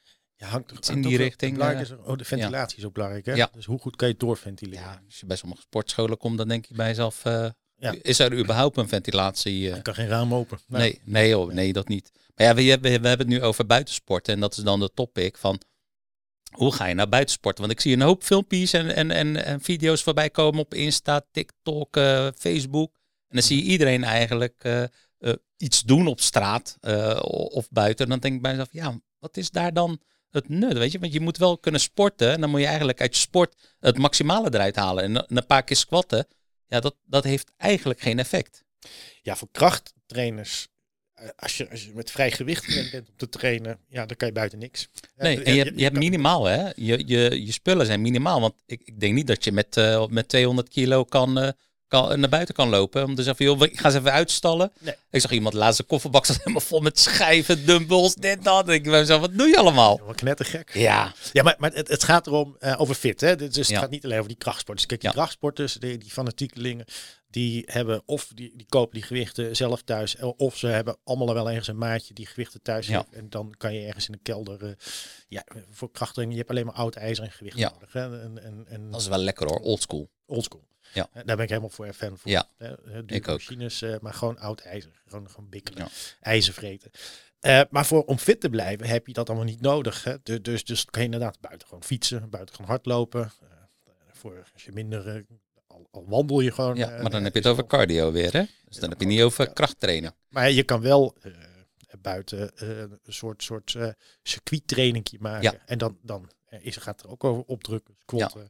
[0.41, 3.25] Ja, hangt, Iets in die richting, eh, is, oh, de ventilatie is ook belangrijk.
[3.25, 3.33] Hè?
[3.33, 3.49] Ja.
[3.53, 4.83] Dus hoe goed kan je doorventileren?
[4.83, 7.95] Ja, als je bij sommige sportscholen komt, dan denk je bij jezelf, eh, Ja.
[8.01, 9.69] is er überhaupt een ventilatie?
[9.69, 10.59] eh, Je kan geen raam open.
[10.67, 12.11] Nou, Nee, nee, hoor, nee, dat niet.
[12.35, 14.33] Maar ja, we, we, we hebben het nu over buitensporten.
[14.33, 15.61] En dat is dan de topic van
[16.51, 17.61] hoe ga je nou buitensporten?
[17.61, 21.21] Want ik zie een hoop filmpjes en, en, en, en video's voorbij komen op Insta,
[21.31, 21.95] TikTok,
[22.37, 22.93] Facebook.
[23.27, 24.63] En dan zie je iedereen eigenlijk
[25.57, 26.77] iets doen op straat
[27.51, 28.05] of buiten.
[28.05, 29.99] En dan denk ik bij mezelf, ja, wat is daar dan
[30.33, 30.77] het nut?
[30.77, 32.31] Weet je, want je moet wel kunnen sporten.
[32.31, 35.03] En dan moet je eigenlijk uit je sport het maximale eruit halen.
[35.03, 36.27] En, en een paar keer squatten,
[36.67, 38.63] ja, dat, dat heeft eigenlijk geen effect.
[39.21, 40.67] Ja, voor krachttrainers.
[41.13, 44.27] eh, Als je, als je met vrij gewicht bent om te trainen, ja, dan kan
[44.27, 44.87] je buiten niks.
[45.15, 46.63] Nee, en je, hebt- je hebt minimaal, hè?
[46.75, 48.41] Je, je, je spullen zijn minimaal.
[48.41, 51.49] Want ik, ik denk niet dat je met, eh, met 200 kilo kan, eh,
[51.91, 53.03] kan, naar buiten kan lopen.
[53.03, 54.71] Om te zeggen, van, joh, ik ga ze even uitstallen.
[54.79, 54.95] Nee.
[55.11, 58.69] Ik zag iemand laatst, de kofferbak zat helemaal vol met schijven, dumbbells, dit, dat.
[58.69, 59.99] Ik ben zo, wat doe je allemaal?
[60.05, 60.73] Wat knettergek.
[60.73, 63.21] Ja, Ja, maar, maar het, het gaat erom eh, over fit.
[63.21, 63.35] Hè?
[63.35, 63.79] Dus het Ja.
[63.79, 64.87] gaat niet alleen over die krachtsporters.
[64.87, 65.15] Kijk, die Ja.
[65.15, 66.85] krachtsporters, die, die fanatiekelingen,
[67.29, 71.33] die hebben of die, die kopen die gewichten zelf thuis, eh, of ze hebben allemaal
[71.33, 72.93] wel ergens een maatje die gewichten thuis Ja.
[72.97, 73.13] heeft.
[73.21, 74.69] En dan kan je ergens in de kelder, eh,
[75.27, 77.71] ja, voor krachttraining, je hebt alleen maar oud ijzer en gewicht Ja.
[77.73, 77.93] nodig.
[77.93, 78.21] Hè?
[78.21, 80.09] En, en, en Dat is wel lekker hoor, oldschool.
[80.25, 80.69] oldschool.
[80.93, 81.09] Ja.
[81.13, 82.31] Daar ben ik helemaal voor fan voor.
[82.31, 83.25] Ja, ook.
[83.25, 85.01] machines, eh, maar gewoon oud ijzer.
[85.07, 85.89] Gewoon, gewoon bikkelen, Ja.
[86.21, 86.91] ijzer vreten.
[87.39, 90.03] Eh, maar voor, om fit te blijven heb je dat allemaal niet nodig.
[90.03, 90.15] Hè?
[90.23, 93.21] Dus, dus, dus kan je inderdaad buiten gewoon fietsen, buiten gewoon hardlopen.
[93.41, 93.47] Eh,
[94.11, 95.25] voor als je minder,
[95.67, 96.75] al, al wandel je gewoon.
[96.75, 98.43] Ja, maar dan heb je het over cardio weer, hè?
[98.65, 99.51] Dus dan heb je niet over Ja.
[99.53, 100.15] krachttrainen.
[100.29, 101.15] Maar je kan wel
[102.01, 103.77] buiten een soort, soort
[104.23, 105.51] circuittrainingje maken.
[105.51, 105.61] Ja.
[105.65, 108.49] En dan, dan is, gaat er ook over opdrukken, squatten,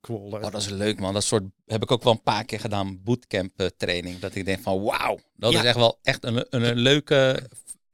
[0.00, 0.44] kwollen.
[0.44, 1.12] Oh, dat is leuk man.
[1.14, 4.18] Dat soort heb ik ook wel een paar keer gedaan, bootcamp eh, training.
[4.18, 5.58] Dat ik denk van wauw, dat Ja.
[5.60, 7.48] is echt wel echt een, een, een leuke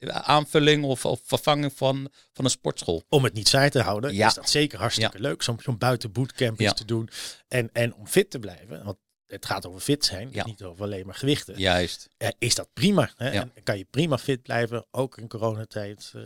[0.09, 3.03] aanvulling of, of vervanging van, van een sportschool.
[3.09, 4.27] om het niet saai te houden, Ja.
[4.27, 5.41] is dat zeker hartstikke leuk.
[5.41, 6.71] Zo'n zo'n buiten bootcamp Ja.
[6.71, 7.09] te doen.
[7.47, 8.97] En, en om fit te blijven, want
[9.27, 11.57] het gaat over fit zijn, niet over alleen maar gewichten.
[11.59, 12.07] Juist.
[12.17, 13.11] eh, is dat prima.
[13.15, 13.29] Hè?
[13.29, 16.11] En kan je prima fit blijven, ook in coronatijd.
[16.15, 16.21] eh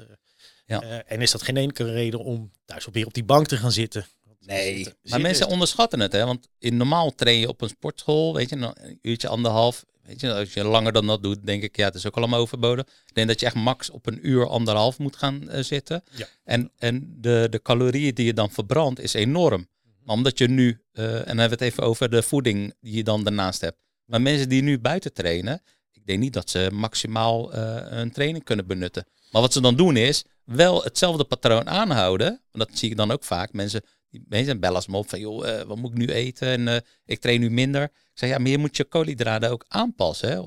[0.66, 0.82] Ja.
[0.82, 3.58] eh, en is dat geen enkele reden om thuis op weer op die bank te
[3.58, 4.06] gaan zitten?
[4.40, 6.26] Nee, zitten- maar mensen onderschatten het, hè?
[6.26, 9.86] Want in normaal train je op een sportschool, weet je, dan een uurtje, anderhalf.
[10.02, 12.40] Weet je, als je langer dan dat doet, denk ik, ja, het is ook allemaal
[12.40, 12.86] overboden.
[13.06, 16.04] Ik denk dat je echt max op een uur, anderhalf moet gaan eh, zitten.
[16.16, 16.28] Ja.
[16.44, 19.68] En, en de, de calorieën die je dan verbrandt, is enorm.
[20.04, 22.94] Maar omdat je nu, eh, en dan hebben we het even over de voeding die
[22.96, 23.78] je dan daarnaast hebt.
[24.06, 25.62] Maar mensen die nu buiten trainen,
[25.92, 29.06] ik denk niet dat ze maximaal eh, een training kunnen benutten.
[29.32, 32.42] Maar wat ze dan doen is, wel hetzelfde patroon aanhouden.
[32.52, 33.54] Want dat zie ik dan ook vaak.
[33.54, 36.48] Mensen die mensen bellen me op van, joh, eh, wat moet ik nu eten?
[36.48, 37.84] En eh, ik train nu minder.
[37.84, 40.42] Ik zeg, ja, maar je moet je koolhydraten ook aanpassen, hè,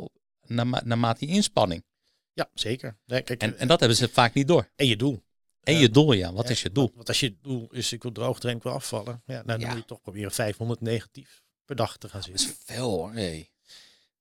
[0.84, 1.84] naarmate die inspanning.
[2.32, 2.96] Ja, zeker.
[3.06, 4.68] Nee, kijk, En, en dat hebben ze vaak niet door.
[4.76, 5.22] en je doel.
[5.62, 6.32] En je doel, ja.
[6.32, 6.84] Wat Ja, is je doel?
[6.84, 9.22] Want, want als je doel is, ik wil droog trainen, ik wil afvallen.
[9.26, 9.68] Ja, nou, dan Ja.
[9.68, 12.48] moet je toch proberen 500 negatief per dag te gaan Dat zitten.
[12.58, 13.12] is veel hoor.
[13.12, 13.50] Hey.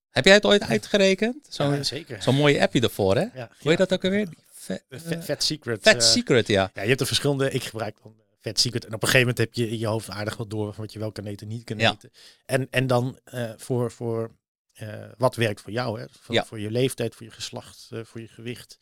[0.10, 1.48] Heb jij het ooit uitgerekend?
[1.50, 2.22] Zo'n Ja, zeker.
[2.22, 3.22] zo'n mooie appje ervoor, hè?
[3.34, 4.28] Ja, Hoe heet dat ook alweer?
[4.54, 5.82] Fat, Secret.
[5.82, 6.72] Fat eh, Secret, ja.
[6.74, 7.52] Ja, je hebt er verschillende.
[7.52, 8.86] Ik gebruik dan Fat Secret.
[8.86, 10.94] En op een gegeven moment heb je in je hoofd aardig wat door van wat
[10.94, 11.92] je wel kan eten, niet kan Ja.
[11.92, 12.12] eten.
[12.46, 14.32] En, en dan eh, voor, voor
[14.74, 16.06] eh, wat werkt voor jou, hè?
[16.22, 16.46] Voor, Ja.
[16.46, 18.78] voor je leeftijd, voor je geslacht, eh, voor je gewicht.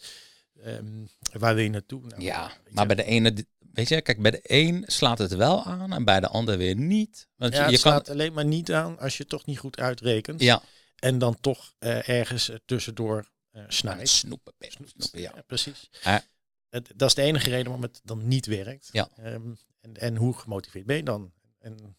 [0.64, 2.01] Ehm, waar wil je naartoe?
[2.07, 5.64] Nou, Ja, maar bij de ene, weet je, kijk, bij de een slaat het wel
[5.64, 7.28] aan en bij de ander weer niet.
[7.36, 9.45] Want ja, je, het je kan, slaat alleen maar niet aan als je het toch
[9.45, 10.41] niet goed uitrekent.
[10.41, 10.62] ja,
[10.95, 13.30] En dan toch ergens tussendoor
[13.68, 14.10] snijdt.
[14.10, 15.32] snoepen, snoepen, ja.
[15.36, 15.89] Ja, precies.
[16.70, 18.90] Het, dat is de enige reden waarom het dan niet werkt.
[18.92, 19.10] Ja.
[19.18, 19.42] Ehm,
[19.82, 21.32] en, en hoe gemotiveerd ben je dan?
[21.60, 21.96] En,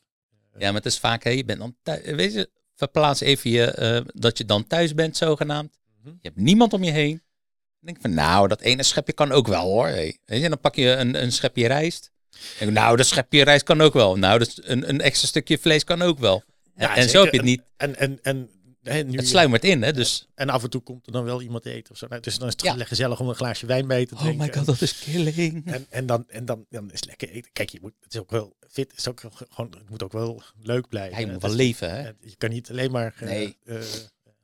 [0.58, 3.64] Ja, maar het is vaak, hè, je bent dan thuis, weet je, verplaats even je,
[3.64, 5.78] eh, dat je dan thuis bent, zogenaamd.
[6.02, 6.08] Mhm.
[6.08, 7.16] Je hebt niemand om je heen.
[7.16, 9.86] Dan denk ik van, nou, dat ene schepje kan ook wel hoor.
[9.86, 10.18] Hey.
[10.24, 12.10] Weet je, dan pak je een, een schepje rijst.
[12.58, 14.16] Denk ik, nou, dat schepje rijst kan ook wel.
[14.16, 16.42] Nou, dat, een, een extra stukje vlees kan ook wel.
[16.74, 17.22] En, Ja, en zo zeker.
[17.22, 17.62] heb je het niet.
[17.76, 18.50] En, en, en,
[18.82, 19.92] nu, Het sluimert in, hè.
[19.92, 22.06] Dus, En af en toe komt er dan wel iemand eten of zo.
[22.08, 22.84] Nou, dus dan is het Ja.
[22.84, 24.46] gezellig om een glaasje wijn mee te oh drinken.
[24.46, 25.66] my god, dat is killing.
[25.66, 27.52] En, en, dan, en dan, dan is het lekker eten.
[27.52, 28.92] Kijk, je moet, het is ook wel fit.
[28.96, 31.18] Is ook gewoon, het moet ook wel leuk blijven.
[31.20, 32.10] Ja, je moet wel is- leven, hè.
[32.20, 33.56] Je kan niet alleen maar eh, Nee.
[33.64, 33.82] eh,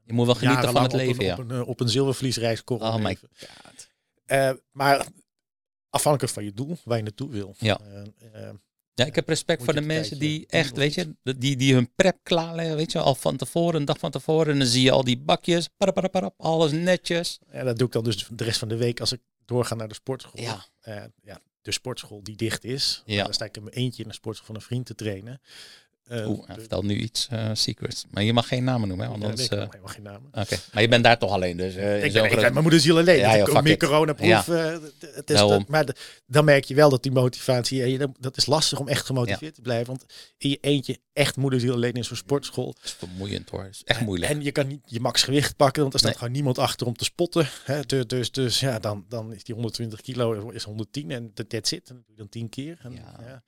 [0.04, 1.32] Je moet wel genieten van het leven, op een, ja.
[1.32, 3.28] op een, eh, op een zilvervliesrijskorrel Oh my god.
[4.24, 5.06] Eh, maar
[5.90, 7.54] afhankelijk van je doel, waar je naartoe wil.
[7.58, 7.80] Ja.
[7.80, 8.54] Eh, eh,
[8.96, 11.94] Ja, ik heb respect voor de mensen die doen echt, weet je, die, die hun
[11.94, 14.52] prep klaarleggen, weet je, al van tevoren, een dag van tevoren.
[14.52, 17.38] En dan zie je al die bakjes, parap, parap, parap, alles netjes.
[17.52, 19.88] ja, dat doe ik dan dus de rest van de week als ik doorga naar
[19.88, 20.40] de sportschool.
[20.40, 20.66] Ja.
[20.80, 23.02] Eh, ja, de sportschool die dicht is.
[23.06, 23.24] Ja.
[23.24, 25.40] Dan sta ik in mijn eentje in de sportschool van een vriend te trainen.
[26.06, 28.04] Eh, Oeh, hij vertelt nu iets eh, secrets.
[28.10, 29.48] Maar je mag geen namen noemen, hè, want Ja, anders...
[29.48, 30.28] nee, ik eh, helemaal geen namen.
[30.32, 31.74] Oké, maar je bent daar toch alleen, dus...
[31.74, 33.18] in Ik ben, ik ben mijn moeder ziel alleen.
[33.18, 33.78] Ja, Ja, joh, meer it.
[33.78, 34.46] coronaproef.
[34.46, 35.86] het is dat, maar
[36.26, 39.86] dan merk je wel dat die motivatie, dat is lastig om echt gemotiveerd te blijven.
[39.86, 40.04] Want
[40.38, 42.72] in je eentje echt moederziel alleen in zo'n sportschool.
[42.72, 44.32] Dat is vermoeiend hoor, dat is echt moeilijk.
[44.32, 46.20] En je kan niet je max gewicht pakken, want er staat Nee.
[46.20, 47.48] gewoon niemand achter om te spotten.
[47.64, 47.80] Hè?
[47.82, 51.72] Dus, dus, dus ja, dan, dan is die 120 kilo is 110 en dat that's
[51.72, 51.88] it.
[51.88, 52.78] En dan doe je dan 10 keer.
[52.82, 53.42] En, Ja.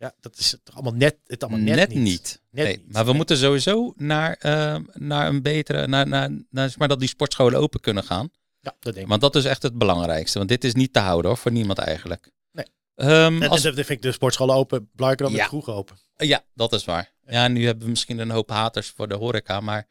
[0.00, 0.12] Ja.
[0.20, 1.98] Dat is het allemaal net, het allemaal net, net, niet.
[1.98, 2.42] niet.
[2.50, 2.92] Net Nee, niet.
[2.92, 3.16] Maar we Nee.
[3.16, 7.58] moeten sowieso naar, eh, naar een betere, naar, naar, naar, zeg maar dat die sportscholen
[7.60, 8.30] open kunnen gaan.
[8.60, 9.06] Ja, dat denk ik.
[9.06, 10.38] Want dat is echt het belangrijkste.
[10.38, 12.30] Want dit is niet te houden hoor, voor niemand eigenlijk.
[12.52, 12.64] Nee.
[12.94, 15.64] Ehm, En, als, en vind ik de sportschool open, belangrijker dan Ja.
[15.66, 15.96] de open.
[16.16, 17.12] ja, dat is waar.
[17.26, 19.88] Ja, nu hebben we misschien een hoop haters voor de horeca, maar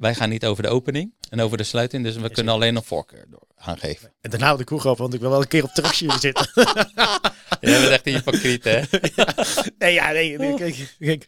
[0.00, 2.04] wij gaan niet over de opening en over de sluiting.
[2.04, 4.12] Dus we kunnen alleen een voorkeur door aangeven.
[4.20, 6.48] En daarna de kroeg open, want ik wil wel een keer op terrasje zitten.
[7.60, 8.80] Jij bent echt een hypocriet, hè?
[9.78, 10.38] nee, ja, nee.
[10.38, 11.26] nee kijk, kijk,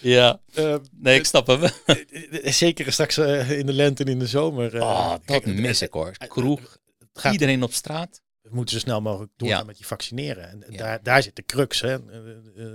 [0.00, 0.40] Ja.
[0.54, 1.62] eh, Nee, ik snap hem.
[1.62, 4.74] eh, zeker straks eh, in de lente en in de zomer.
[4.76, 6.12] eh, Oh, dat kijk, mis ik hoor.
[6.28, 6.78] Kroeg,
[7.12, 8.20] gaat- iedereen op straat.
[8.42, 9.64] We moeten zo snel mogelijk doorgaan Ja.
[9.64, 10.48] met die vaccineren.
[10.50, 10.76] En Ja.
[10.76, 11.80] daar, daar zit de crux.
[11.80, 11.88] Hè.
[11.88, 12.18] Eh,
[12.56, 12.72] eh,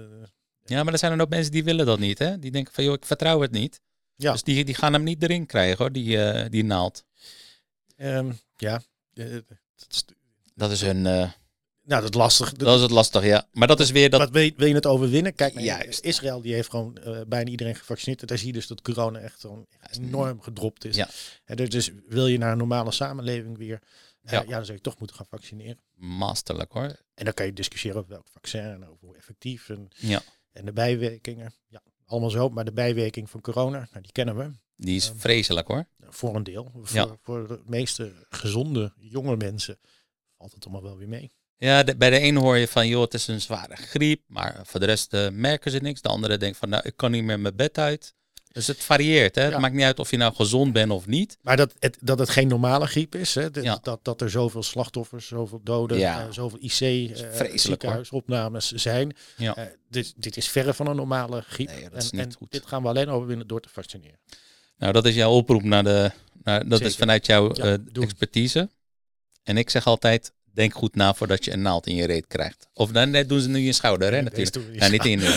[0.65, 2.39] Ja, maar er zijn er ook mensen die willen dat niet, hè?
[2.39, 3.81] Die denken van, joh, ik vertrouw het niet.
[4.21, 4.31] Ja.
[4.31, 7.05] Dus die, die gaan hem niet erin krijgen hoor, die, eh, die naald.
[7.95, 8.81] Ehm, ja,
[9.13, 9.25] eh,
[9.75, 10.05] dat is,
[10.55, 11.05] Dat is hun...
[11.05, 11.31] eh,
[11.83, 12.53] nou, dat is lastig.
[12.53, 13.47] dat is het lastig, ja.
[13.51, 14.19] Maar dat is weer dat...
[14.19, 15.33] Wat wil je, wil je het overwinnen?
[15.35, 16.03] Kijk, Juist.
[16.03, 18.21] Israël die heeft gewoon eh, bijna iedereen gevaccineerd.
[18.21, 20.95] En daar zie je dus dat corona echt gewoon enorm gedropt is.
[20.95, 21.09] Ja.
[21.45, 23.81] En dus, dus wil je naar een normale samenleving weer,
[24.21, 24.41] eh, Ja.
[24.47, 24.55] ja.
[24.55, 25.79] dan zou je toch moeten gaan vaccineren.
[25.95, 26.95] Masterlijk hoor.
[27.13, 30.21] En dan kan je discussiëren over welk vaccin en over hoe effectief en, Ja.
[30.51, 31.53] en de bijwerkingen.
[31.67, 32.49] Ja, allemaal zo.
[32.49, 35.85] Maar de bijwerking van corona, nou, die kennen we Die is vreselijk hoor.
[35.99, 36.71] voor een deel.
[36.73, 37.17] Voor, Ja.
[37.21, 39.79] voor de meeste gezonde jonge mensen
[40.37, 41.31] valt het allemaal wel weer mee.
[41.57, 44.21] Ja, de- bij de ene hoor je van, joh, het is een zware griep.
[44.27, 46.01] Maar voor de rest eh, merken ze niks.
[46.01, 48.13] De andere denkt van, nou, ik kan niet meer mijn bed uit.
[48.51, 49.35] Dus het varieert.
[49.35, 49.43] Hè?
[49.45, 49.49] Ja.
[49.49, 51.37] Het maakt niet uit of je nou gezond bent of niet.
[51.41, 53.35] Maar dat het, dat het geen normale griep is.
[53.35, 53.51] Hè?
[53.51, 53.79] Dat, Ja.
[53.81, 56.21] dat, dat er zoveel slachtoffers, zoveel doden, Ja.
[56.21, 59.15] eh, zoveel IC, vreselijk, eh ziekenhuisopnames zijn.
[59.37, 59.55] Ja.
[59.55, 61.67] Eh, dit, dit is verre van een normale griep.
[61.67, 62.51] Nee, dat is en niet en goed.
[62.51, 64.17] dit gaan we alleen overwinnen door te vaccineren.
[64.77, 66.11] Nou, dat is jouw oproep naar de.
[66.43, 67.51] Naar, dat is vanuit jouw
[67.93, 68.69] expertise.
[69.43, 72.67] En ik zeg altijd: denk goed na voordat je een naald in je reet krijgt.
[72.73, 74.21] Of dan net doen ze nu je schouder, hè?
[74.21, 74.55] Natuurlijk.
[74.55, 75.19] we Ja, niet in.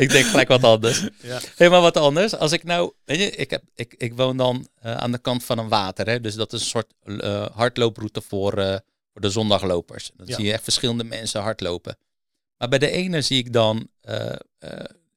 [0.00, 1.06] ik denk gelijk wat anders.
[1.22, 1.40] Ja.
[1.56, 2.34] Helemaal wat anders.
[2.36, 5.44] Als ik nou, weet je, ik, heb, ik, ik woon dan eh, aan de kant
[5.44, 6.20] van een water, hè?
[6.20, 8.76] Dus dat is een soort eh, hardlooproute voor, eh,
[9.12, 10.10] voor de zondaglopers.
[10.16, 10.34] Dan Ja.
[10.34, 11.96] zie je echt verschillende mensen hardlopen.
[12.58, 13.88] Maar bij de ene zie ik dan,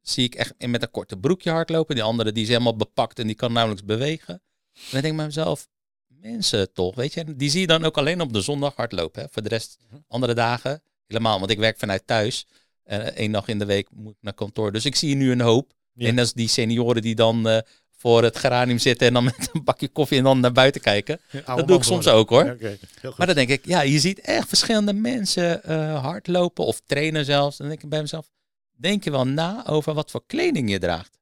[0.01, 1.95] zie ik echt met een korte broekje hardlopen.
[1.95, 4.33] Die andere die is helemaal bepakt en die kan nauwelijks bewegen.
[4.33, 5.67] En dan denk ik bij mezelf,
[6.07, 9.21] mensen toch, weet je, die zie je dan ook alleen op de zondag hardlopen.
[9.21, 9.27] Hè?
[9.31, 10.01] Voor de rest, Mhm.
[10.07, 11.39] andere dagen, helemaal.
[11.39, 12.45] Want ik werk vanuit thuis.
[12.83, 14.71] En één dag in de week moet ik naar kantoor.
[14.71, 15.71] Dus ik zie nu een hoop.
[15.93, 16.07] Ja.
[16.07, 17.57] En dat is die senioren die dan eh,
[18.03, 21.19] voor het geranium zitten en dan met een bakje koffie en dan naar buiten kijken.
[21.45, 22.57] Dat doe ik soms ook hoor.
[22.59, 22.75] Ja.
[23.17, 27.57] Maar dan denk ik, ja, je ziet echt verschillende mensen eh, hardlopen of trainen zelfs.
[27.57, 28.29] Dan denk ik bij mezelf,
[28.75, 31.17] denk je wel na over wat voor kleding je draagt.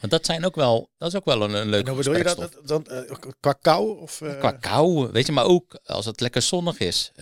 [0.00, 2.16] Want dat zijn ook wel, dat is ook wel een, een En leuke hoe bedoel
[2.16, 2.58] je dat?
[2.64, 4.00] dat eh, qua kou?
[4.00, 7.12] Of, eh, Qua kou, weet je, maar ook als het lekker zonnig is.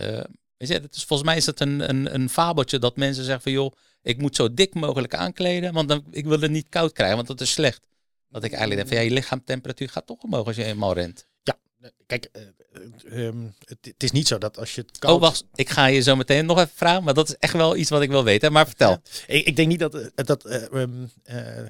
[0.57, 3.43] Weet je, het is, volgens mij is het een, een, een fabeltje dat mensen zeggen
[3.43, 6.91] van, joh, ik moet zo dik mogelijk aankleden, want dan, ik wil het niet koud
[6.93, 7.87] krijgen, want dat is slecht.
[8.29, 11.27] Dat ik eigenlijk denk van, ja, je lichaamtemperatuur gaat toch omhoog als je eenmaal rent.
[11.43, 11.57] Ja,
[12.05, 12.41] kijk, eh,
[13.05, 15.15] eh, ehm, het, het is niet zo dat als je het koud...
[15.15, 17.75] Oh, wacht, ik ga je zo meteen nog even vragen, maar dat is echt wel
[17.75, 18.51] iets wat ik wil weten.
[18.51, 18.89] Maar vertel.
[18.89, 19.01] Ja.
[19.27, 21.65] Ik, ik denk niet dat, eh, dat eh, ehm, eh,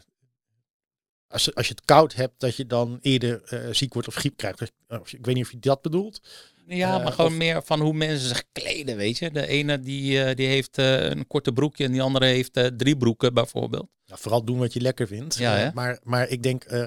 [1.27, 3.41] als, je, als je het koud hebt, dat je dan eerder
[3.75, 4.59] ziek wordt of griep krijgt.
[4.59, 4.69] Dus,
[5.13, 6.21] ik weet niet of je dat bedoelt.
[6.67, 9.31] Ja, Eh, maar gewoon of- meer van hoe mensen zich kleden, weet je.
[9.31, 12.65] De ene die, eh, die heeft eh, een korte broekje en die andere heeft eh,
[12.65, 13.87] drie broeken bijvoorbeeld.
[14.03, 15.35] Ja, vooral doen wat je lekker vindt.
[15.37, 16.83] Ja, Eh, maar, maar ik denk, eh,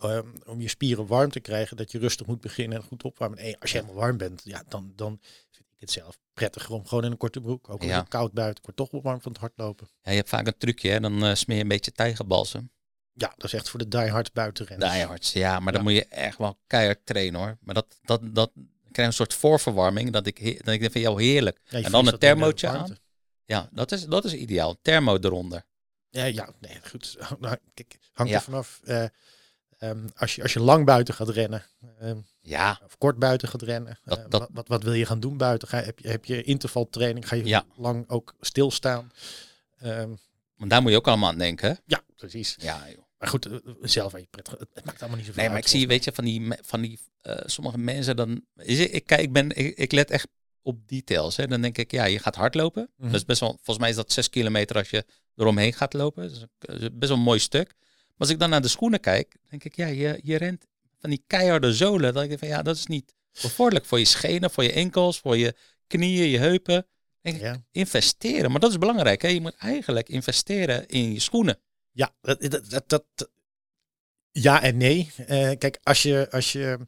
[0.00, 3.38] ehm, om je spieren warm te krijgen, dat je rustig moet beginnen en goed opwarmen.
[3.38, 5.18] En als je helemaal warm bent, ja, dan, dan
[5.50, 7.68] vind ik het zelf prettiger om gewoon in een korte broek.
[7.70, 7.98] Ook al is Ja.
[8.00, 9.88] het koud buiten, ik word toch wel warm van het hardlopen.
[10.02, 11.00] Ja, je hebt vaak een trucje, hè.
[11.00, 12.70] Dan eh, smeer je een beetje tijgerbalsem.
[13.12, 14.92] Ja, dat is echt voor de diehard buitenrenners.
[14.92, 15.60] Diehards, ja.
[15.60, 17.58] Maar dan moet je echt wel keihard trainen, hoor.
[17.60, 18.50] Maar dat, dat, dat
[18.90, 20.10] ik krijg een soort voorverwarming.
[20.12, 21.60] Dat ik, dat ik denk van, jou heerlijk.
[21.64, 22.96] Ja, en dan een thermootje aan.
[23.44, 24.76] Ja, dat is, dat is ideaal.
[24.82, 25.64] Thermo eronder.
[26.08, 27.16] Ja, ja, nee, goed.
[27.40, 28.38] Nou, kijk, hangt Ja.
[28.38, 28.80] er vanaf.
[28.84, 29.04] eh,
[29.78, 31.64] ehm, als, je, als je lang buiten gaat rennen,
[31.98, 35.20] ehm, Ja, of kort buiten gaat rennen, Dat- eh, dat- Wat, wat, wil je gaan
[35.20, 35.68] doen buiten?
[35.68, 37.28] Ga, heb, je, heb je intervaltraining?
[37.28, 37.64] Ga je Ja.
[37.76, 39.12] lang ook stilstaan?
[39.78, 40.10] Ehm,
[40.56, 41.74] want daar moet je ook allemaal aan denken, hè.
[41.86, 42.56] ja, precies.
[42.58, 43.04] Ja, joh.
[43.20, 44.54] Maar goed, eh, zelf weet je prettig.
[44.58, 46.80] Het, maakt allemaal niet zoveel Nee, maar uit, ik zie, weet je, van die, van
[46.80, 48.44] die eh, sommige mensen dan.
[48.56, 50.28] Is, ik, kijk, ik, ben, ik, ik let echt
[50.62, 51.36] op details.
[51.36, 51.46] Hè.
[51.46, 52.90] Dan denk ik, ja, je gaat hardlopen.
[52.96, 53.06] Mhm.
[53.10, 55.04] Dat is best wel, volgens mij is dat zes kilometer als je
[55.36, 56.22] eromheen gaat lopen.
[56.22, 57.74] Dat is, een- dat is best wel een mooi stuk.
[57.76, 60.64] Maar als ik dan naar de schoenen kijk, denk ik, ja, je, je rent
[60.98, 62.12] van die keiharde zolen.
[62.14, 65.18] Dat ik denk van, ja, dat is niet bevorderlijk voor je schenen, voor je enkels,
[65.18, 65.54] voor je
[65.86, 66.86] knieën, je heupen.
[67.20, 67.64] Denk ik, Ja.
[67.72, 68.50] investeren.
[68.50, 69.22] Maar dat is belangrijk.
[69.22, 69.28] Hè.
[69.28, 71.58] Je moet eigenlijk investeren in je schoenen.
[72.00, 73.28] Ja, dat, dat, dat,
[74.30, 75.10] ja en nee.
[75.16, 76.78] Eh, kijk, als je, als je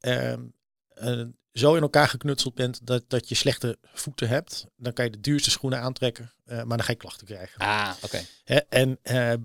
[0.00, 0.42] ehm,
[0.88, 5.10] eh, zo in elkaar geknutseld bent dat, dat je slechte voeten hebt, dan kan je
[5.10, 7.60] de duurste schoenen aantrekken, eh, maar dan ga je klachten krijgen.
[7.60, 8.24] Ah, oké.
[8.68, 9.40] En ehm,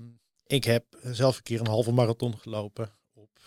[0.45, 3.39] ik heb zelf een keer een halve marathon gelopen op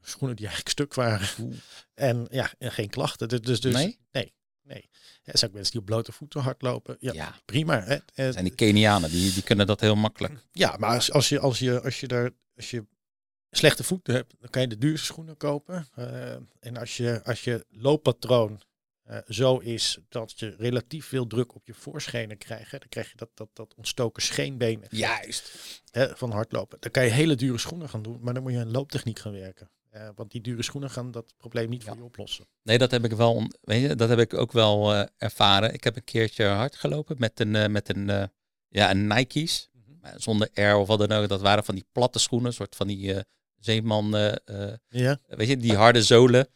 [0.00, 1.28] schoenen die eigenlijk stuk waren.
[1.40, 1.56] Oeh.
[1.94, 3.28] En ja, en geen klachten.
[3.28, 3.98] Dus, dus, dus Nee?
[4.12, 4.34] nee.
[4.66, 4.88] Nee.
[5.24, 6.96] Er zijn ook mensen die op blote voeten hardlopen.
[7.00, 7.34] Ja, Ja.
[7.44, 7.80] prima.
[7.82, 7.94] Hè.
[7.94, 10.34] Eh, zijn die Kenianen, die, die kunnen dat heel makkelijk.
[10.52, 12.84] ja, maar als, als je, als je, als je daar, als je
[13.50, 15.86] slechte voeten hebt, dan kan je de duurste schoenen kopen.
[15.94, 18.60] Eh, en als je, als je looppatroon
[19.02, 23.10] eh, zo is dat je relatief veel druk op je voorschenen krijgt, hè, dan krijg
[23.10, 25.52] je dat, dat, dat ontstoken scheenbeen effect, Juist.
[25.90, 26.76] hè, van hardlopen.
[26.80, 29.32] Dan kan je hele dure schoenen gaan doen, maar dan moet je aan looptechniek gaan
[29.32, 29.70] werken.
[29.96, 31.88] Eh, want die dure schoenen gaan dat probleem niet Ja.
[31.88, 32.46] voor je oplossen.
[32.62, 35.74] Nee, dat heb ik wel, weet je, dat heb ik ook wel eh, ervaren.
[35.74, 38.30] Ik heb een keertje hard gelopen met een, eh, met een,
[38.68, 39.68] ja, een Nike's.
[40.00, 41.28] maar zonder air of wat dan ook.
[41.28, 43.14] Dat waren van die platte schoenen, soort van die
[43.58, 44.10] zeeman,
[44.88, 45.18] Ja.
[45.26, 46.48] weet je, die harde zolen.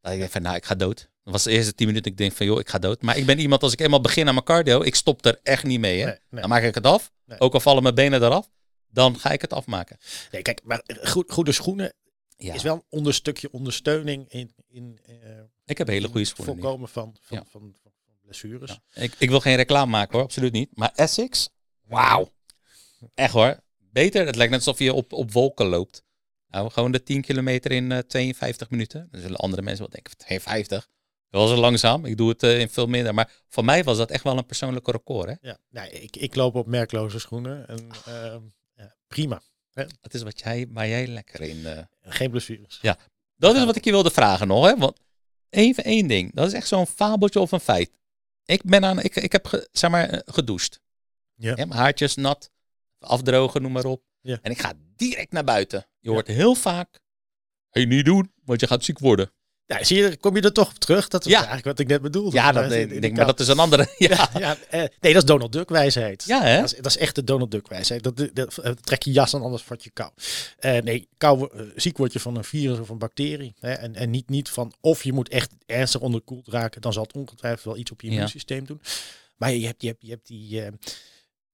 [0.00, 1.10] Dat ik denk van, nou, ik ga dood.
[1.22, 3.02] Dat was de eerste tien minuten, ik denk van, joh, ik ga dood.
[3.02, 5.64] Maar ik ben iemand, als ik eenmaal begin aan mijn cardio, ik stop er echt
[5.64, 6.04] niet mee, hè.
[6.04, 6.40] Nee, nee.
[6.40, 7.40] Dan maak ik het af, Nee.
[7.40, 8.50] ook al vallen mijn benen eraf,
[8.88, 9.96] dan ga ik het afmaken.
[10.30, 11.94] nee, kijk, maar goed, goede schoenen
[12.42, 15.16] Ja, is wel een onderstukje ondersteuning in, in eh,
[15.64, 16.54] ik heb hele goede schoenen.
[16.54, 17.44] voorkomen van, van, Ja.
[17.50, 18.78] van, van, van blessures.
[18.92, 19.02] Ja.
[19.02, 20.76] Ik, ik wil geen reclame maken hoor, absoluut niet.
[20.76, 21.48] Maar Essex,
[21.86, 22.32] wauw.
[23.14, 23.60] Echt hoor.
[23.78, 26.02] Beter, het lijkt net alsof je op, op wolken loopt.
[26.48, 29.08] Nou, gewoon de 10 kilometer in eh, 52 minuten.
[29.10, 30.88] Dan zullen andere mensen wel denken, 52?
[31.30, 32.04] Dat was langzaam.
[32.04, 33.14] Ik doe het eh, in veel minder.
[33.14, 35.28] Maar voor mij was dat echt wel een persoonlijke record.
[35.28, 35.34] Hè?
[35.48, 38.42] Ja, nee, ik, ik loop op merkloze schoenen en ehm,
[38.74, 39.42] ja, prima.
[40.00, 41.66] Dat is wat jij, waar jij lekker in...
[41.66, 42.78] eh, Geen blessures.
[42.82, 42.98] Ja.
[43.36, 44.66] Dat is wat ik je wilde vragen nog.
[44.66, 44.76] Hè?
[44.76, 45.00] Want
[45.50, 46.34] even één ding.
[46.34, 47.90] Dat is echt zo'n fabeltje of een feit.
[48.44, 50.80] Ik ben aan, ik, ik heb ge- zeg maar, eh, gedoucht.
[51.34, 51.54] Ja.
[51.54, 52.50] mijn haartjes nat,
[52.98, 54.02] afdrogen, noem maar op.
[54.20, 54.38] Ja.
[54.42, 55.86] En ik ga direct naar buiten.
[55.98, 57.00] Je hoort heel vaak,
[57.70, 59.32] hey, niet doen, want je gaat ziek worden.
[59.70, 61.08] Ja, zie je, kom je er toch op terug?
[61.08, 61.36] Dat is Ja.
[61.36, 62.36] eigenlijk wat ik net bedoelde.
[62.36, 63.88] Ja, dat, ik de denk, maar dat is een andere.
[63.98, 66.24] Ja, Ja, eh, nee, dat is Donald Duck wijsheid.
[66.26, 66.56] ja hè?
[66.60, 68.02] Dat is, dat is echt de Donald Duck wijsheid.
[68.02, 70.10] Dat, dat, dat- eh, trek je jas aan, anders vat je kou.
[70.58, 73.54] Eh, nee, kou, ziek word je van een virus of een bacterie.
[73.60, 73.72] Hè?
[73.72, 76.80] En, en niet, niet van of je moet echt ernstig onderkoeld raken.
[76.80, 78.80] Dan zal het ongetwijfeld wel iets op je immuunsysteem doen.
[79.36, 80.62] Maar je hebt, je hebt, je hebt die...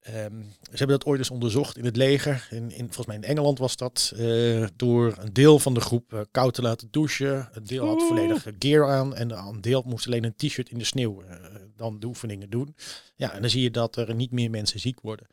[0.07, 2.49] ehm, ze hebben dat ooit eens onderzocht in het leger.
[2.51, 4.13] In, in, volgens mij in Engeland was dat.
[4.17, 7.49] eh, door een deel van de groep eh, koud te laten douchen.
[7.53, 9.15] Een deel had volledig gear aan.
[9.15, 11.37] En een deel moest alleen een t-shirt in de sneeuw eh,
[11.77, 12.77] dan de oefeningen doen.
[13.15, 15.27] Ja, en dan zie je dat er niet meer mensen ziek worden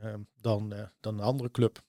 [0.00, 1.82] ehm, dan, dan een andere club.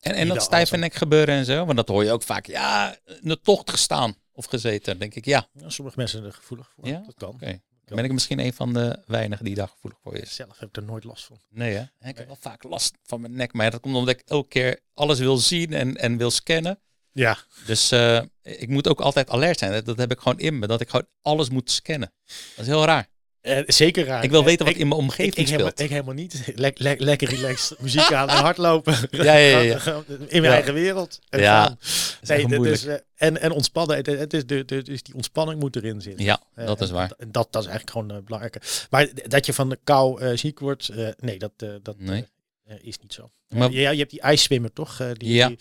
[0.00, 1.64] En, en dat en nek gebeuren en zo.
[1.64, 2.46] Want dat hoor je ook vaak.
[2.46, 4.98] Ja, in de tocht gestaan of gezeten.
[4.98, 6.86] Denk ik, ja, Ja, sommige mensen zijn er gevoelig voor.
[6.88, 7.02] Ja?
[7.06, 7.28] Dat kan.
[7.28, 7.60] oké.
[7.86, 10.34] Dan ben ik misschien een van de weinigen die daar gevoelig voor is.
[10.34, 11.40] Zelf heb ik er nooit last van.
[11.48, 12.08] Nee hè?
[12.08, 13.52] Ik heb wel vaak last van mijn nek.
[13.52, 16.80] Maar dat komt omdat ik elke keer alles wil zien en, en wil scannen.
[17.12, 19.72] Ja, Dus eh, ik moet ook altijd alert zijn.
[19.72, 20.66] Dat, dat heb ik gewoon in me.
[20.66, 22.12] Dat ik gewoon alles moet scannen.
[22.26, 23.08] Dat is heel raar.
[23.46, 24.24] Eh, zeker raar.
[24.24, 25.80] Ik wil Eh, weten wat ik, in mijn omgeving ik, helemaal, speelt.
[25.80, 26.52] ik helemaal niet.
[26.54, 28.94] Le le lekker relaxed muziek aan en hardlopen.
[29.10, 29.78] Ja, ja, ja.
[30.08, 30.50] in mijn Ja.
[30.52, 31.18] eigen wereld.
[31.28, 31.76] En Ja,
[32.22, 33.96] Nee, is, eh, en, en ontspannen.
[33.96, 36.24] Het, het is de, de, dus die ontspanning moet erin zitten.
[36.24, 37.08] Ja, Eh, dat is waar.
[37.08, 38.86] Dat, en dat, dat is eigenlijk gewoon belangrijk.
[38.90, 42.26] Maar dat je van de kou eh, ziek wordt, eh, nee, dat, eh, dat Nee.
[42.64, 43.30] eh, eh, is niet zo.
[43.48, 45.00] Maar- ja, je hebt die ijszwemmer toch?
[45.00, 45.48] eh, die, Ja.
[45.48, 45.58] die,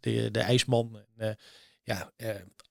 [0.00, 0.98] de, de ijsman.
[1.16, 1.28] Eh,
[1.82, 2.28] ja, eh,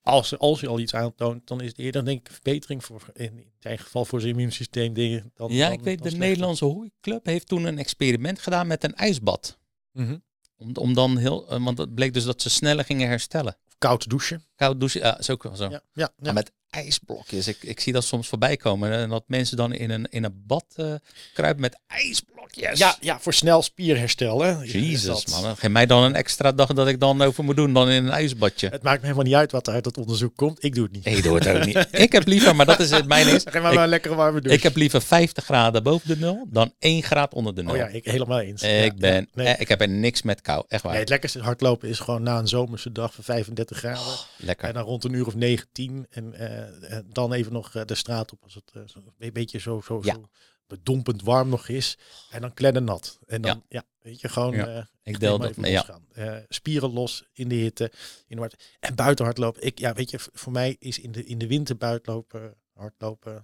[0.10, 3.02] als, als je al iets aantoont, dan is het eerder denk ik een verbetering voor,
[3.14, 4.94] in, zijn geval voor zijn immuunsysteem.
[4.94, 6.28] Dingen, dan, Ja, dan- ik weet, de slechter.
[6.30, 9.58] Nederlandse hoeiclub heeft toen een experiment gedaan met een ijsbad.
[9.92, 10.18] Mhm.
[10.58, 13.58] Om, om dan heel, eh, want het bleek dus dat ze sneller gingen herstellen.
[13.68, 14.44] Of koud douchen.
[14.60, 15.70] Koud douchen, ja, is ook wel zo.
[15.70, 16.32] Ja, ja, ja.
[16.32, 17.48] Met ijsblokjes.
[17.48, 18.92] Ik, ik zie dat soms voorbij komen.
[18.92, 20.94] En dat mensen dan in een, in een bad eh,
[21.34, 22.80] kruipen met ijsblokjes.
[22.80, 24.42] Ja, ja, voor snel spierherstel.
[24.42, 24.52] Hè?
[24.64, 25.58] Jezus, man.
[25.58, 28.12] Geef mij dan een extra dag dat ik dan over moet doen dan in een
[28.12, 28.68] ijsbadje.
[28.70, 30.64] Het maakt me helemaal niet uit wat er uit dat onderzoek komt.
[30.64, 31.06] Ik doe het niet.
[31.06, 31.88] Nee, doe het ook niet.
[32.06, 33.44] Ik heb liever, maar dat is het mijn is.
[33.50, 34.58] Geef maar, Ik, een lekkere warme douche.
[34.58, 37.72] ik heb liever 50 graden boven de nul dan 1 graad onder de nul.
[37.72, 38.62] Oh ja, ik helemaal eens.
[38.62, 39.48] ik Ja, ben, nee.
[39.48, 40.64] eh, ik heb er niks met kou.
[40.68, 40.92] Echt waar.
[40.92, 44.04] Nee, het lekkerste hardlopen is gewoon na een zomerse dag van 35 graden.
[44.50, 44.68] Lekker.
[44.68, 46.06] En dan rond een uur of 19.
[46.10, 49.60] En eh, eh, dan even nog eh, de straat op als het zo, een beetje
[49.60, 50.14] zo, zo, Ja.
[50.14, 50.30] zo
[50.68, 51.98] bedompend warm nog is.
[52.30, 53.20] En dan kledden nat.
[53.26, 54.54] En dan, ja, weet je, gewoon...
[54.56, 54.68] Ja.
[54.68, 56.00] eh, Ik deel dat ja.
[56.12, 57.92] Eh, spieren los in de hitte.
[58.28, 59.64] In de hard- en buiten hardlopen.
[59.66, 63.36] Ik, ja, weet je, voor mij is in de, in de winter buitenlopen, hardlopen...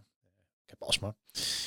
[0.64, 1.16] Ik heb astma.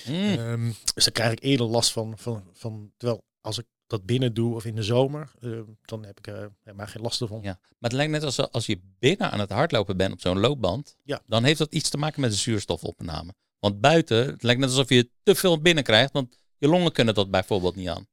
[0.07, 0.15] Mm.
[0.39, 4.35] Ehm, dus dan krijg ik eerder last van, van, van terwijl als ik dat binnen
[4.35, 7.39] doe of in de zomer, eh, dan heb ik er helemaal geen last ervan.
[7.43, 10.39] Ja, maar het lijkt net als als je binnen aan het hardlopen bent op zo'n
[10.39, 11.21] loopband, Ja.
[11.27, 13.35] dan heeft dat iets te maken met de zuurstofopname.
[13.59, 17.31] Want buiten, het lijkt net alsof je te veel binnenkrijgt, want je longen kunnen dat
[17.31, 18.07] bijvoorbeeld niet aan.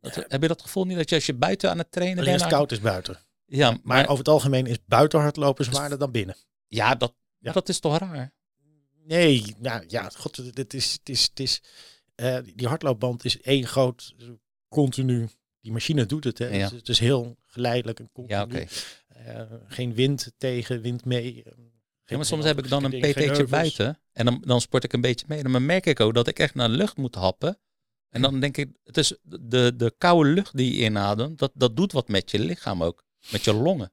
[0.00, 0.24] Dat- Ja.
[0.28, 2.44] Heb je dat gevoel niet dat je als je buiten aan het trainen Alleen bent?
[2.44, 3.18] het koud is buiten.
[3.46, 6.36] Ja, Maar, maar, over het algemeen is buiten hardlopen zwaarder dan binnen.
[6.68, 7.52] ja, dat, Ja.
[7.52, 8.32] dat is toch raar?
[9.04, 11.62] Nee, nou ja, god, het is, het is, het is,
[12.14, 14.26] eh, die hardloopband is één groot, eh,
[14.72, 15.28] continu,
[15.60, 16.38] die machine doet het.
[16.38, 16.46] Hè.
[16.46, 16.52] Ja.
[16.62, 18.38] Het, is, het is heel geleidelijk en continu.
[18.38, 18.66] Ja, oké.
[19.08, 21.42] Eh, geen wind tegen, wind mee.
[21.44, 21.52] eh,
[22.06, 25.00] Ja, maar soms heb ik dan een pt'tje buiten en dan, dan sport ik een
[25.00, 25.42] beetje mee.
[25.42, 27.58] Dan merk ik ook dat ik echt naar lucht moet happen.
[28.08, 31.76] En dan denk ik, het is de, de koude lucht die je inademt, dat, dat
[31.76, 33.04] doet wat met je lichaam ook.
[33.30, 33.92] Met je longen.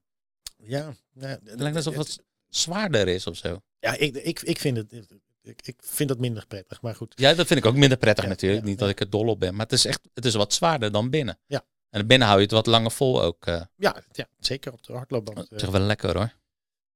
[0.58, 3.62] Ja, ja, Het lijkt alsof het zwaarder is of zo.
[3.80, 4.94] ja ik, ik, ik, vind het,
[5.42, 7.14] ik, ik vind dat minder prettig, maar goed.
[7.16, 8.62] Ja, dat vind ik ook minder prettig Ja, natuurlijk.
[8.62, 9.52] ja, Niet dat ik er dol op ben.
[9.56, 11.40] Maar het is echt, het is wat zwaarder dan binnen.
[11.46, 11.66] Ja.
[11.90, 13.46] En binnen hou je het wat langer vol ook.
[13.46, 15.38] eh Ja, ja zeker op de hardloopband.
[15.38, 16.34] dat eh, is wel lekker hoor.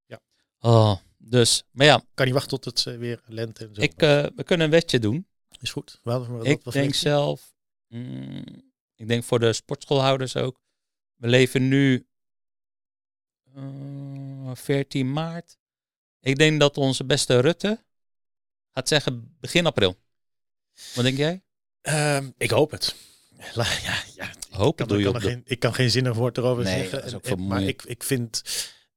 [0.06, 0.20] Ja.
[0.60, 3.80] Oh, dus, maar ja, kan niet wachten tot het eh, weer lente en zo.
[3.80, 3.94] ik,
[4.36, 5.26] we kunnen een wetje doen.
[5.60, 6.00] is goed.
[6.02, 7.54] Wel, ik denk zelf,
[7.88, 8.44] mm,
[8.94, 10.60] ik denk voor de sportschoolhouders ook.
[11.14, 12.06] We leven nu
[13.54, 15.58] eh 14 maart.
[16.20, 17.83] Ik denk dat onze beste Rutte
[18.74, 19.96] gaat zeggen begin april.
[20.94, 21.42] Wat denk jij?
[21.80, 22.94] Ehm, ik hoop het.
[23.54, 26.78] La- Ja, ja, ik Hopen kan, doe geen, ik kan geen zinnig woord erover Nee,
[26.88, 27.02] zeggen.
[27.02, 28.42] En- en- maar ik, ik vind,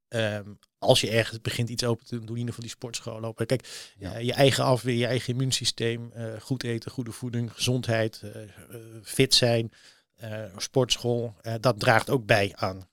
[0.07, 0.49] ehm,
[0.80, 3.45] als je ergens begint iets open te doen, doe in ieder geval die sportschool open.
[3.45, 4.13] Kijk, Ja.
[4.13, 8.41] eh, je eigen afweer, je eigen immuunsysteem, eh, goed eten, goede voeding, gezondheid, eh,
[9.03, 9.71] fit zijn,
[10.57, 12.89] sportschool, dat draagt ook bij aan,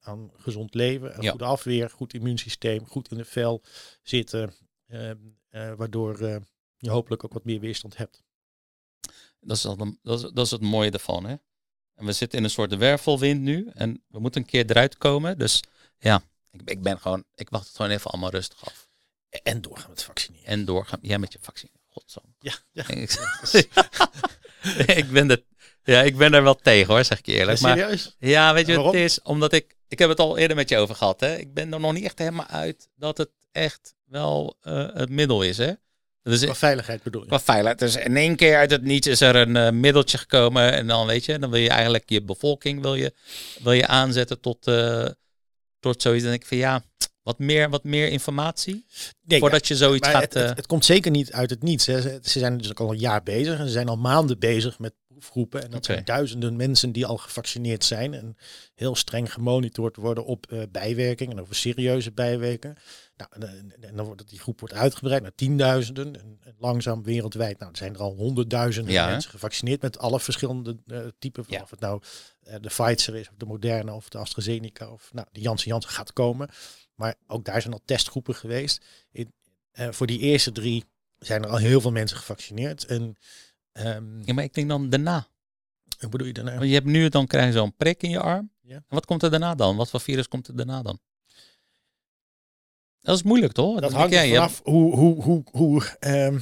[0.00, 1.14] aan gezond leven.
[1.16, 1.30] Een Ja.
[1.30, 3.62] goede afweer, goed immuunsysteem, goed in de vel
[4.02, 4.54] zitten,
[4.88, 5.10] ehm, eh,
[5.50, 6.36] waardoor eh,
[6.76, 8.22] je hopelijk ook wat meer weerstand hebt.
[9.40, 11.24] Dat is, al een- dat, is, dat is het mooie ervan.
[11.24, 11.36] Hè?
[11.94, 13.70] En we zitten in een soort wervelwind nu.
[13.74, 15.38] En we moeten een keer eruit komen.
[15.38, 15.62] Dus
[15.98, 17.24] ja, ik, ik ben gewoon...
[17.34, 18.88] Ik wacht het gewoon even allemaal rustig af.
[19.42, 20.46] En doorgaan met vaccineren.
[20.46, 20.98] En doorgaan.
[21.02, 21.70] Jij met je vaccin.
[21.88, 22.26] Godzang.
[22.38, 22.88] Ja, ja.
[22.92, 23.10] Ik,
[25.02, 25.44] ik, ben er,
[25.82, 27.60] ja, ik ben er wel tegen hoor, zeg ik je eerlijk.
[27.60, 28.16] Maar serieus?
[28.18, 29.22] ja, weet je wat het is?
[29.22, 29.76] Omdat ik...
[29.88, 31.20] Ik heb het al eerder met je over gehad.
[31.20, 31.36] Hè?
[31.36, 35.42] Ik ben er nog niet echt helemaal uit dat het echt wel eh, het middel
[35.42, 35.58] is.
[35.58, 35.72] Hè?
[36.22, 37.28] Dus Qua veiligheid bedoel je?
[37.28, 37.78] Qua veiligheid.
[37.78, 40.72] Dus in één keer uit het niets is er een eh, middeltje gekomen.
[40.72, 43.12] En dan weet je, dan wil je eigenlijk je bevolking wil je,
[43.62, 45.06] wil je aanzetten tot, eh,
[45.80, 46.22] tot zoiets.
[46.22, 46.82] Dan denk ik van ja,
[47.22, 48.86] wat meer, wat meer informatie.
[49.22, 50.22] Nee, voordat je zoiets gaat.
[50.22, 51.86] het, het, het komt zeker niet uit het niets.
[51.86, 52.00] Hè.
[52.00, 53.58] Ze, ze zijn dus ook al een jaar bezig.
[53.58, 55.62] En ze zijn al maanden bezig met proefgroepen.
[55.62, 58.14] En dat zijn duizenden mensen die al gevaccineerd zijn.
[58.14, 58.36] En
[58.74, 61.36] heel streng gemonitord worden op eh, bijwerkingen.
[61.36, 62.76] En over serieuze bijwerkingen.
[63.18, 63.50] Nou,
[63.80, 66.20] en, dan wordt die groep wordt uitgebreid naar tienduizenden.
[66.20, 67.58] En, en langzaam wereldwijd.
[67.58, 71.44] Nou, er zijn er al honderdduizenden Ja, mensen gevaccineerd met alle verschillende eh, typen.
[71.44, 71.62] Van Ja.
[71.62, 72.02] Of het nou
[72.40, 74.90] eh, de Pfizer is, of de Moderna, of de AstraZeneca.
[74.90, 76.48] Of nou, de Janssen Janssen gaat komen.
[76.94, 78.84] Maar ook daar zijn al testgroepen geweest.
[79.10, 79.32] In,
[79.70, 80.84] eh, voor die eerste drie
[81.18, 82.86] zijn er al heel veel mensen gevaccineerd.
[82.86, 83.16] En
[83.72, 85.28] ehm, ja, maar ik denk dan daarna.
[85.98, 86.54] hoe bedoel je daarna?
[86.54, 88.50] Want je hebt nu, dan krijg je zo'n prik in je arm.
[88.60, 88.74] Ja.
[88.74, 89.76] En wat komt er daarna dan?
[89.76, 91.00] Wat voor virus komt er daarna dan?
[93.08, 93.80] Dat is moeilijk toch?
[93.80, 94.28] Dat hangt jij.
[94.28, 96.38] vanaf hoe, hoe, hoe, hoe ehm,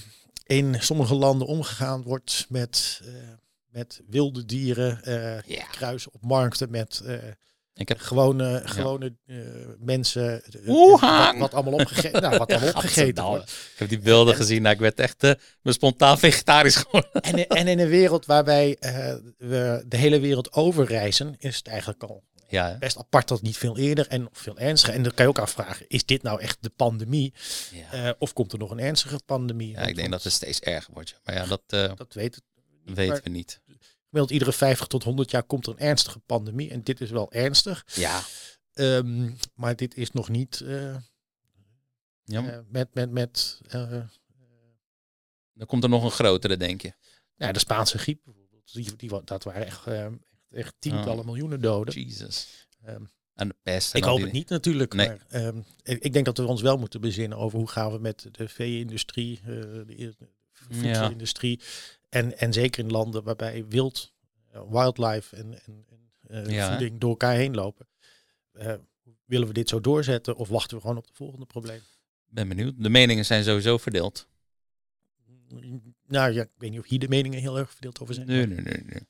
[0.46, 3.12] in sommige landen omgegaan wordt met, eh,
[3.70, 5.02] met wilde dieren.
[5.04, 5.64] eh Ja.
[5.70, 7.14] Kruisen op markten met eh,
[7.74, 9.36] Ik heb gewone, gewone eh,
[9.78, 10.42] mensen.
[10.44, 11.30] eh!
[11.30, 13.34] Wat, wat allemaal opgegeten, nou, wat allemaal opgegeten.
[13.34, 14.62] Ik heb die beelden En- gezien.
[14.62, 15.30] Nou, ik werd echt eh,
[15.62, 17.10] me spontaan vegetarisch geworden.
[17.20, 22.02] En, en in een wereld waarbij eh, we de hele wereld overreizen, is het eigenlijk
[22.02, 22.78] al Ja, hè?
[22.78, 24.94] best apart dat niet veel eerder en veel ernstiger.
[24.94, 27.34] En dan kan je ook afvragen, is dit nou echt de pandemie?
[27.72, 27.92] ja.
[27.92, 29.70] Eh, of komt er nog een ernstige pandemie?
[29.70, 31.08] Ja, ik denk dat het steeds erger wordt.
[31.08, 31.16] ja.
[31.24, 32.42] Maar ja, dat eh, Dat weten
[33.06, 33.60] maar- we niet.
[34.08, 36.70] gemiddeld iedere 50 tot 100 jaar komt er een ernstige pandemie.
[36.70, 37.84] En dit is wel ernstig.
[37.94, 38.22] Ja.
[38.72, 40.96] Ehm, maar dit is nog niet eh,
[42.24, 43.60] ja met, met, met
[45.54, 46.92] dan komt er nog een grotere, denk je.
[47.36, 48.72] nou, de Spaanse griep bijvoorbeeld.
[48.72, 50.06] Die, die, dat waren echt, eh,
[50.50, 51.24] echt, echt tientallen Oh.
[51.24, 51.94] miljoenen doden.
[52.02, 52.66] Jesus.
[52.84, 53.02] Ehm,
[53.34, 53.92] En de pest.
[53.94, 54.94] en ik hoop die- het niet natuurlijk.
[54.94, 55.06] Nee.
[55.06, 57.98] Maar ehm, ik, ik denk dat we ons wel moeten bezinnen over hoe gaan we
[57.98, 60.14] met de vee-industrie, eh, de, de
[60.52, 61.60] voedselindustrie.
[62.08, 64.12] En, en zeker in landen waarbij wild,
[64.52, 65.86] eh, wildlife en, en,
[66.28, 66.68] en eh, hè?
[66.70, 67.86] voeding door elkaar heen lopen.
[69.24, 71.80] Willen we dit zo doorzetten of wachten we gewoon op de volgende probleem?
[72.28, 72.74] ben benieuwd.
[72.78, 74.26] De meningen zijn sowieso verdeeld.
[76.06, 78.26] Nou ja, ik weet niet of hier de meningen heel erg verdeeld over zijn.
[78.26, 79.06] Nee, nee, nee, nee.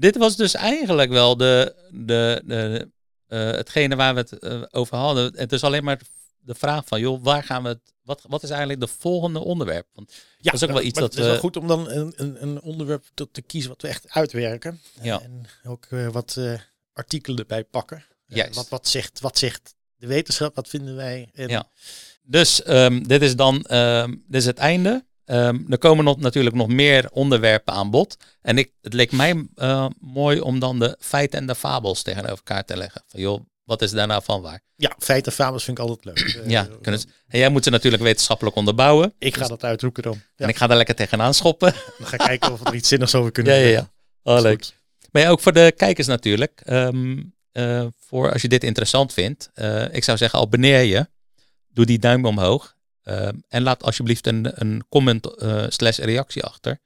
[0.00, 2.90] Dit was dus eigenlijk wel de, de, de,
[3.26, 5.32] eh, hetgene waar we het eh, over hadden.
[5.36, 6.00] Het is alleen maar
[6.38, 7.92] de vraag van, joh, waar gaan we het...
[8.02, 9.86] Wat, wat is eigenlijk de volgende onderwerp?
[9.94, 11.90] Want Ja, dat is ook wel iets dat Het is wel we- goed om dan
[11.90, 14.80] een, een, een onderwerp te, te kiezen wat we echt uitwerken.
[15.02, 15.20] Ja.
[15.20, 16.38] En ook eh, wat
[16.92, 18.04] artikelen erbij pakken.
[18.26, 18.54] Juist.
[18.54, 20.54] wat, wat, zegt, wat zegt de wetenschap?
[20.54, 21.30] Wat vinden wij?
[21.34, 21.68] En Ja.
[22.22, 25.04] Dus ehm, dit is dan ehm, dit is het einde.
[25.30, 28.16] Ehm, er komen nog, natuurlijk nog meer onderwerpen aan bod.
[28.42, 32.36] En ik, het leek mij eh, mooi om dan de feiten en de fabels tegenover
[32.36, 33.02] elkaar te leggen.
[33.06, 34.60] Van joh, wat is daar nou van waar?
[34.76, 36.42] ja, feiten en fabels vind ik altijd leuk.
[36.56, 39.14] Ja, kunnen ze, en jij moet ze natuurlijk wetenschappelijk onderbouwen.
[39.18, 40.20] Ik ga dat uitzoeken dan.
[40.36, 41.72] Ja, En ik ga daar lekker tegenaan schoppen.
[41.98, 43.90] dan ga ik kijken of we er iets zinnigs over kunnen ja, ja, ja.
[44.22, 44.64] Oh, leuk.
[44.64, 44.74] goed.
[45.10, 46.60] Maar ja, ook voor de kijkers natuurlijk.
[46.64, 47.22] Ehm,
[47.52, 49.50] eh, voor als je dit interessant vindt.
[49.54, 51.08] eh, ik zou zeggen, abonneer je.
[51.72, 52.76] Doe die duim omhoog.
[53.02, 56.80] Ehm, en laat alsjeblieft een, een comment eh, slash reactie achter.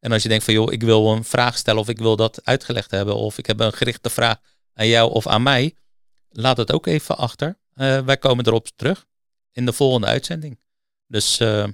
[0.00, 2.44] En als je denkt van joh, ik wil een vraag stellen of ik wil dat
[2.44, 3.16] uitgelegd hebben.
[3.16, 4.36] Of ik heb een gerichte vraag
[4.74, 5.74] aan jou of aan mij.
[6.28, 7.58] Laat het ook even achter.
[7.74, 9.06] Eh, wij komen erop terug
[9.52, 10.58] in de volgende uitzending.
[11.06, 11.66] Dus eh,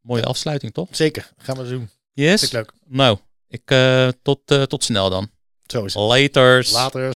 [0.00, 0.88] mooie afsluiting toch?
[0.90, 1.90] Zeker, gaan we doen.
[2.12, 2.50] Yes?
[2.50, 2.72] Leuk.
[2.86, 3.18] Nou,
[3.48, 5.30] ik, eh, tot, tot snel dan.
[5.66, 6.02] Zo is het.
[6.02, 6.72] Laters.
[6.72, 7.10] Later.